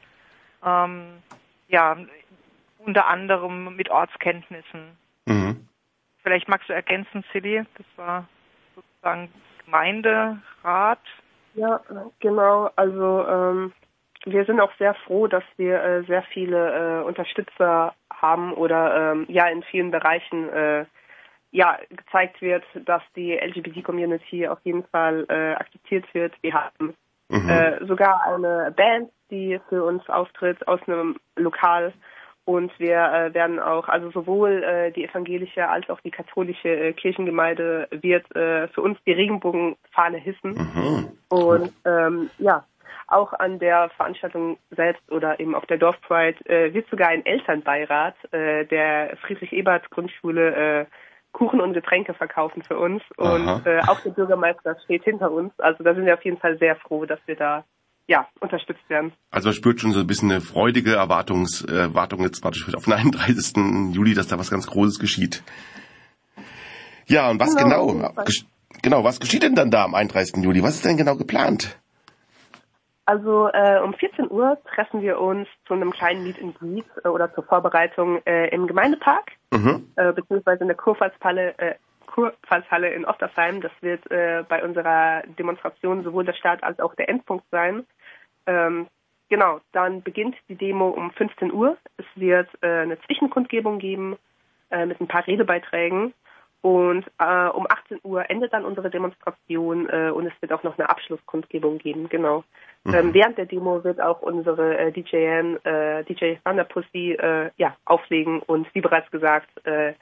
[0.66, 1.22] Ähm,
[1.68, 1.96] ja,
[2.80, 4.98] unter anderem mit Ortskenntnissen.
[5.26, 5.68] Mhm.
[6.24, 8.28] Vielleicht magst du ergänzen, Silly, das war
[8.76, 9.32] sozusagen
[9.66, 11.00] Gemeinderat.
[11.54, 11.80] Ja,
[12.20, 12.70] genau.
[12.76, 13.74] Also ähm,
[14.26, 19.26] wir sind auch sehr froh, dass wir äh, sehr viele äh, Unterstützer haben oder ähm,
[19.30, 20.86] ja in vielen Bereichen äh,
[21.52, 26.34] ja gezeigt wird, dass die LGBT-Community auf jeden Fall äh, akzeptiert wird.
[26.42, 26.96] Wir haben
[27.30, 27.50] mhm.
[27.50, 31.94] äh, sogar eine Band, die für uns auftritt aus einem Lokal
[32.46, 36.94] und wir äh, werden auch, also sowohl äh, die evangelische als auch die katholische äh,
[36.94, 40.54] Kirchengemeinde wird äh, für uns die Regenbogenfahne hissen.
[40.54, 41.08] Mhm.
[41.30, 42.66] Und ähm, ja,
[43.08, 48.16] auch an der Veranstaltung selbst oder eben auf der Dorfpride äh, wird sogar ein Elternbeirat
[48.34, 50.86] äh, der Friedrich-Ebert-Grundschule äh,
[51.32, 53.02] Kuchen und Getränke verkaufen für uns.
[53.18, 55.54] Und äh, auch der Bürgermeister steht hinter uns.
[55.60, 57.64] Also da sind wir auf jeden Fall sehr froh, dass wir da
[58.08, 59.14] ja, unterstützt werden.
[59.30, 62.86] Also man spürt schon so ein bisschen eine freudige Erwartungs, äh, Erwartung jetzt praktisch auf
[62.86, 63.94] den 31.
[63.94, 65.44] Juli, dass da was ganz Großes geschieht.
[67.08, 68.14] Ja, und was genau, genau,
[68.82, 70.44] genau, was geschieht denn dann da am 31.
[70.44, 70.62] Juli?
[70.64, 71.81] Was ist denn genau geplant?
[73.12, 77.10] Also äh, um 14 Uhr treffen wir uns zu einem kleinen Meet and Greet äh,
[77.10, 79.92] oder zur Vorbereitung äh, im Gemeindepark, mhm.
[79.98, 83.60] äh, beziehungsweise in der Kurpfalzhalle, äh, Kurpfalzhalle in Oftersheim.
[83.60, 87.86] Das wird äh, bei unserer Demonstration sowohl der Start als auch der Endpunkt sein.
[88.48, 88.88] Ähm,
[89.28, 91.76] genau, dann beginnt die Demo um 15 Uhr.
[91.98, 94.16] Es wird äh, eine Zwischenkundgebung geben
[94.70, 96.14] äh, mit ein paar Redebeiträgen.
[96.62, 100.78] Und äh, um 18 Uhr endet dann unsere Demonstration äh, und es wird auch noch
[100.78, 102.44] eine Abschlusskundgebung geben, genau.
[102.84, 102.94] Mhm.
[102.94, 107.76] Ähm, während der Demo wird auch unsere äh, DJN, äh, DJ Thunder Pussy, äh, ja,
[107.86, 109.94] auflegen und wie bereits gesagt, äh,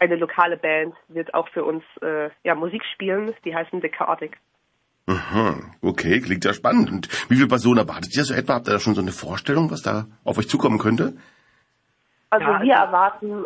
[0.00, 4.36] eine lokale Band wird auch für uns äh, ja, Musik spielen, die heißen The Chaotic.
[5.06, 6.90] Aha, okay, klingt ja spannend.
[6.90, 8.54] Und wie viele Personen erwartet ihr so etwa?
[8.54, 11.14] Habt ihr da schon so eine Vorstellung, was da auf euch zukommen könnte?
[12.30, 13.44] Also ja, wir also erwarten,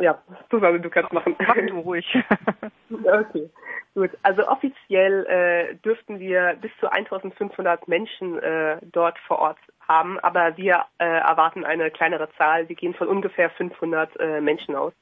[0.00, 0.18] ja,
[0.50, 1.36] Susanne, du kannst machen.
[1.38, 2.06] Mach du ruhig.
[2.90, 3.50] okay,
[3.94, 4.10] gut.
[4.22, 10.56] Also offiziell äh, dürften wir bis zu 1500 Menschen äh, dort vor Ort haben, aber
[10.56, 12.68] wir äh, erwarten eine kleinere Zahl.
[12.68, 14.92] Wir gehen von ungefähr 500 äh, Menschen aus.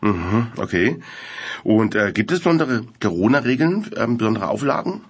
[0.00, 1.00] Mhm, okay.
[1.64, 5.04] Und äh, gibt es besondere Corona-Regeln, ähm, besondere Auflagen?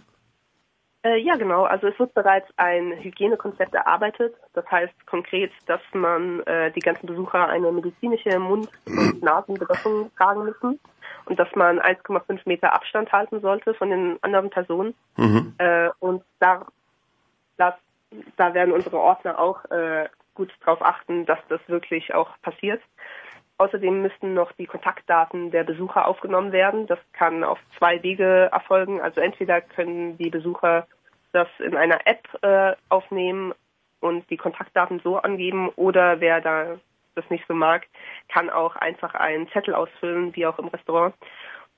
[1.06, 1.62] Äh, ja, genau.
[1.62, 4.34] Also es wird bereits ein Hygienekonzept erarbeitet.
[4.54, 10.44] Das heißt konkret, dass man äh, die ganzen Besucher eine medizinische Mund- und Nasenbedeckung tragen
[10.44, 10.80] müssen
[11.26, 14.94] und dass man 1,5 Meter Abstand halten sollte von den anderen Personen.
[15.16, 15.54] Mhm.
[15.58, 16.66] Äh, und da,
[17.56, 17.78] da,
[18.36, 22.82] da werden unsere Ordner auch äh, gut darauf achten, dass das wirklich auch passiert.
[23.58, 26.88] Außerdem müssten noch die Kontaktdaten der Besucher aufgenommen werden.
[26.88, 29.00] Das kann auf zwei Wege erfolgen.
[29.00, 30.86] Also entweder können die Besucher
[31.36, 33.52] das in einer App äh, aufnehmen
[34.00, 36.78] und die Kontaktdaten so angeben oder wer da
[37.14, 37.86] das nicht so mag,
[38.28, 41.14] kann auch einfach einen Zettel ausfüllen, wie auch im Restaurant.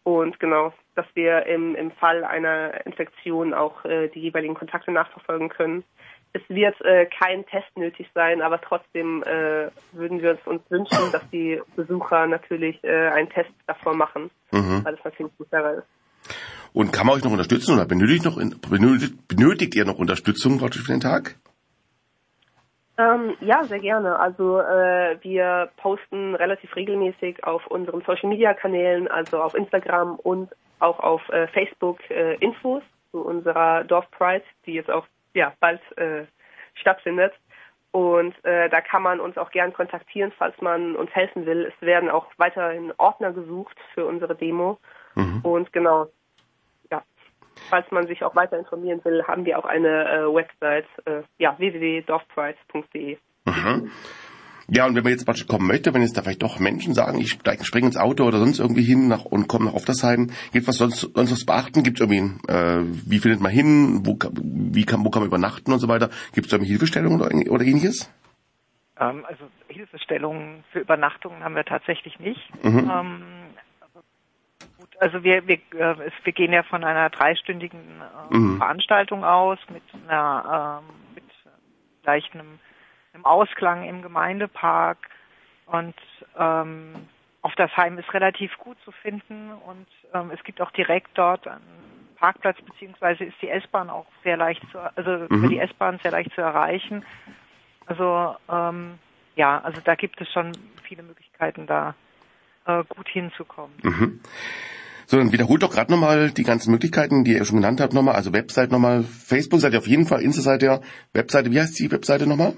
[0.03, 5.49] Und genau, dass wir im, im Fall einer Infektion auch äh, die jeweiligen Kontakte nachverfolgen
[5.49, 5.85] können
[6.33, 11.29] es wird äh, kein Test nötig sein, aber trotzdem äh, würden wir uns wünschen, dass
[11.31, 14.85] die Besucher natürlich äh, einen Test davor machen, mhm.
[14.85, 15.87] weil es natürlich sicherer ist.
[16.73, 20.93] Und kann man euch noch unterstützen oder benötigt, noch, benötigt, benötigt ihr noch Unterstützung für
[20.93, 21.37] den Tag?
[22.99, 24.19] Ähm, ja, sehr gerne.
[24.19, 30.51] Also äh, wir posten relativ regelmäßig auf unseren Social-Media-Kanälen, also auf Instagram und
[30.81, 35.81] auch auf äh, Facebook äh, Infos zu unserer Dorf Pride, die jetzt auch ja, bald
[35.97, 36.25] äh,
[36.75, 37.33] stattfindet.
[37.93, 41.73] Und äh, da kann man uns auch gern kontaktieren, falls man uns helfen will.
[41.73, 44.79] Es werden auch weiterhin Ordner gesucht für unsere Demo.
[45.15, 45.41] Mhm.
[45.43, 46.09] Und genau,
[47.71, 51.59] falls man sich auch weiter informieren will, haben wir auch eine äh, Website, äh, ja,
[51.59, 53.19] www.dorfprice.de.
[53.45, 53.91] Mhm.
[54.71, 57.19] Ja, und wenn man jetzt praktisch kommen möchte, wenn jetzt da vielleicht doch Menschen sagen,
[57.19, 60.77] ich springe ins Auto oder sonst irgendwie hin nach, und komme nach Oftersheim, gibt was
[60.77, 61.83] sonst, sonst was beachten?
[61.83, 65.73] Gibt es irgendwie, äh, wie findet man hin, wo, wie kann, wo kann man übernachten
[65.73, 66.11] und so weiter?
[66.35, 68.13] Gibt es da irgendwie Hilfestellungen oder, oder ähnliches?
[69.01, 72.53] Ähm, also Hilfestellungen für Übernachtungen haben wir tatsächlich nicht.
[72.63, 72.91] Mhm.
[72.93, 73.23] Ähm,
[75.01, 77.81] also wir, wir, äh, wir gehen ja von einer dreistündigen
[78.31, 78.59] äh, mhm.
[78.59, 81.25] Veranstaltung aus mit einer äh, mit
[82.03, 82.59] gleich einem
[83.15, 84.99] im Ausklang im Gemeindepark
[85.67, 85.95] und
[86.39, 86.95] ähm,
[87.43, 91.47] auf das Heim ist relativ gut zu finden und ähm, es gibt auch direkt dort
[91.47, 91.61] einen
[92.17, 95.39] Parkplatz beziehungsweise ist die S-Bahn auch sehr leicht zu, also mhm.
[95.39, 97.05] über die S-Bahn sehr leicht zu erreichen.
[97.87, 98.99] Also ähm,
[99.37, 101.95] ja, also da gibt es schon viele Möglichkeiten, da
[102.67, 103.77] äh, gut hinzukommen.
[103.83, 104.21] Mhm.
[105.11, 108.15] So, dann wiederholt doch gerade nochmal die ganzen Möglichkeiten, die ihr schon genannt habt, nochmal.
[108.15, 110.83] Also Website nochmal, Facebook seid ihr auf jeden Fall, Insta seid ihr,
[111.15, 112.53] Webseite, wie heißt die Webseite nochmal?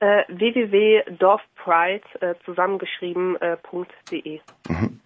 [0.00, 4.34] Äh, www.dorfpride äh, zusammengeschrieben.de.
[4.34, 5.00] Äh, mhm.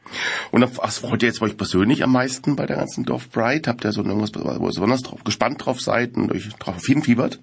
[0.51, 3.70] Und auf was freut ihr jetzt euch persönlich am meisten bei der ganzen Dorfpride?
[3.70, 7.38] Habt ihr so irgendwas, wo ihr besonders drauf, gespannt drauf seid und euch drauf hinfiebert?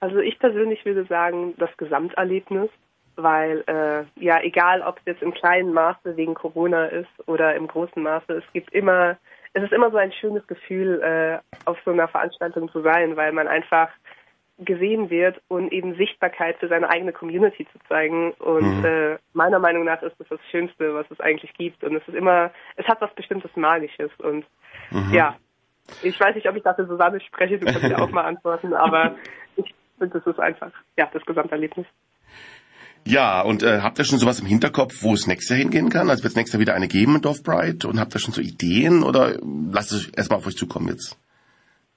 [0.00, 2.68] Also ich persönlich würde sagen, das Gesamterlebnis,
[3.16, 7.66] weil äh, ja egal, ob es jetzt im kleinen Maße wegen Corona ist oder im
[7.66, 9.16] großen Maße, es gibt immer,
[9.52, 13.32] es ist immer so ein schönes Gefühl, äh, auf so einer Veranstaltung zu sein, weil
[13.32, 13.90] man einfach
[14.58, 18.32] gesehen wird und eben Sichtbarkeit für seine eigene Community zu zeigen.
[18.34, 18.84] Und mhm.
[18.84, 21.82] äh, meiner Meinung nach ist das das Schönste, was es eigentlich gibt.
[21.82, 24.10] Und es ist immer, es hat was bestimmtes Magisches.
[24.18, 24.46] Und
[24.90, 25.12] mhm.
[25.12, 25.36] ja,
[26.02, 29.16] ich weiß nicht, ob ich dafür Susanne spreche, du kannst ja auch mal antworten, aber
[29.56, 31.86] ich finde, das ist einfach, ja, das Gesamterlebnis.
[33.06, 36.08] Ja, und äh, habt ihr schon sowas im Hinterkopf, wo es nächstes Jahr hingehen kann?
[36.08, 37.84] Also wird es nächstes Jahr wieder eine geben in Dorfbreit?
[37.84, 39.36] Und habt ihr schon so Ideen oder
[39.70, 41.18] lasst es erstmal auf euch zukommen jetzt?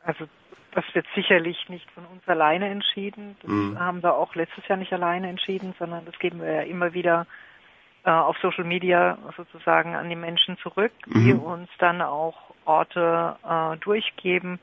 [0.03, 0.25] Also
[0.73, 3.37] das wird sicherlich nicht von uns alleine entschieden.
[3.41, 3.79] Das Mhm.
[3.79, 7.25] haben wir auch letztes Jahr nicht alleine entschieden, sondern das geben wir ja immer wieder
[8.03, 11.39] äh, auf Social Media sozusagen an die Menschen zurück, die Mhm.
[11.39, 12.35] uns dann auch
[12.65, 14.59] Orte äh, durchgeben.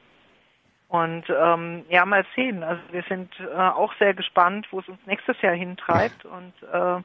[0.94, 2.62] Und ähm, ja, mal sehen.
[2.62, 7.00] Also wir sind äh, auch sehr gespannt, wo es uns nächstes Jahr hintreibt und äh,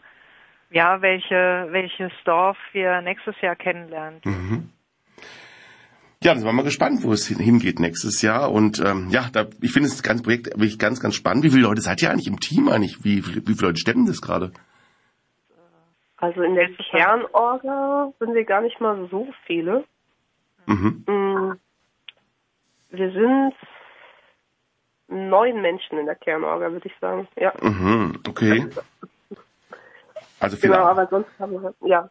[0.69, 4.21] ja, welche welches Dorf wir nächstes Jahr kennenlernen.
[4.23, 4.69] Mhm.
[6.21, 8.51] Ja, das war mal gespannt, wo es hin- hingeht nächstes Jahr.
[8.51, 11.43] Und ähm, ja, da, ich finde das ganze Projekt wirklich ganz, ganz spannend.
[11.43, 13.03] Wie viele Leute seid ihr eigentlich im Team eigentlich?
[13.03, 14.51] Wie, wie, wie viele Leute stemmen das gerade?
[16.17, 19.85] Also in der Kernorga sind wir gar nicht mal so viele.
[20.67, 21.03] Mhm.
[21.07, 21.53] Mm,
[22.91, 23.53] Wir sind
[25.10, 27.28] neun Menschen in der Kernorga, würde ich sagen.
[27.36, 28.68] Ja, Mhm, okay.
[30.39, 30.74] Also viele.
[30.74, 32.10] genau, aber sonst haben wir, ja,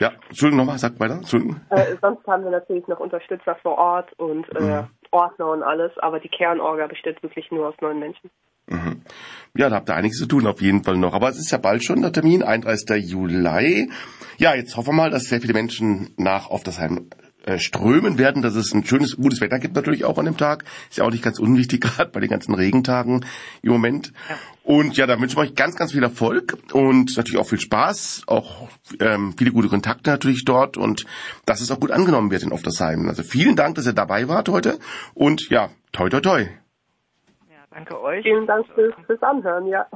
[0.00, 1.16] Ja, Entschuldigung nochmal, sag weiter.
[1.16, 1.60] Entschuldigung.
[1.70, 6.20] äh, sonst haben wir natürlich noch Unterstützer vor Ort und äh, Ordner und alles, aber
[6.20, 8.30] die Kernorga besteht wirklich nur aus neun Menschen.
[8.66, 9.02] Mhm.
[9.56, 11.12] Ja, da habt ihr einiges zu tun auf jeden Fall noch.
[11.14, 13.10] Aber es ist ja bald schon der Termin, 31.
[13.10, 13.90] Juli.
[14.38, 17.08] Ja, jetzt hoffen wir mal, dass sehr viele Menschen nach Oftersheim
[17.48, 20.64] äh, strömen werden, dass es ein schönes, gutes Wetter gibt natürlich auch an dem Tag.
[20.90, 23.24] Ist ja auch nicht ganz unwichtig, gerade bei den ganzen Regentagen
[23.62, 24.12] im Moment.
[24.64, 28.24] Und ja, da wünschen wir euch ganz, ganz viel Erfolg und natürlich auch viel Spaß,
[28.26, 28.68] auch
[29.00, 31.06] ähm, viele gute Kontakte natürlich dort und
[31.46, 33.08] dass es auch gut angenommen wird in Oftersheim.
[33.08, 34.78] Also vielen Dank, dass ihr dabei wart heute
[35.14, 36.40] und ja, toi toi toi.
[37.48, 38.24] Ja, danke euch.
[38.24, 39.86] Vielen Dank fürs, fürs Anhören, ja.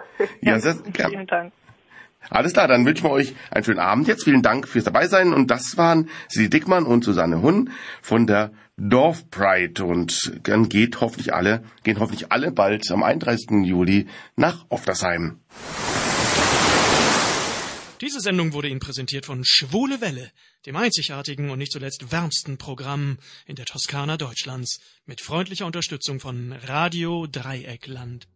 [0.41, 1.11] Ja, sehr, gerne.
[1.11, 1.53] Vielen Dank.
[2.31, 4.25] Alles klar, dann wünschen wir euch einen schönen Abend jetzt.
[4.25, 5.33] Vielen Dank fürs Dabeisein.
[5.33, 7.71] Und das waren Sie Dickmann und Susanne Hunn
[8.01, 9.85] von der Dorfpride.
[9.85, 13.65] Und dann geht hoffentlich alle, gehen hoffentlich alle bald am 31.
[13.65, 14.07] Juli
[14.37, 15.41] nach Oftersheim.
[18.03, 20.33] Diese Sendung wurde Ihnen präsentiert von Schwule Welle,
[20.67, 26.53] dem einzigartigen und nicht zuletzt wärmsten Programm in der Toskana Deutschlands, mit freundlicher Unterstützung von
[26.67, 28.27] Radio Dreieckland.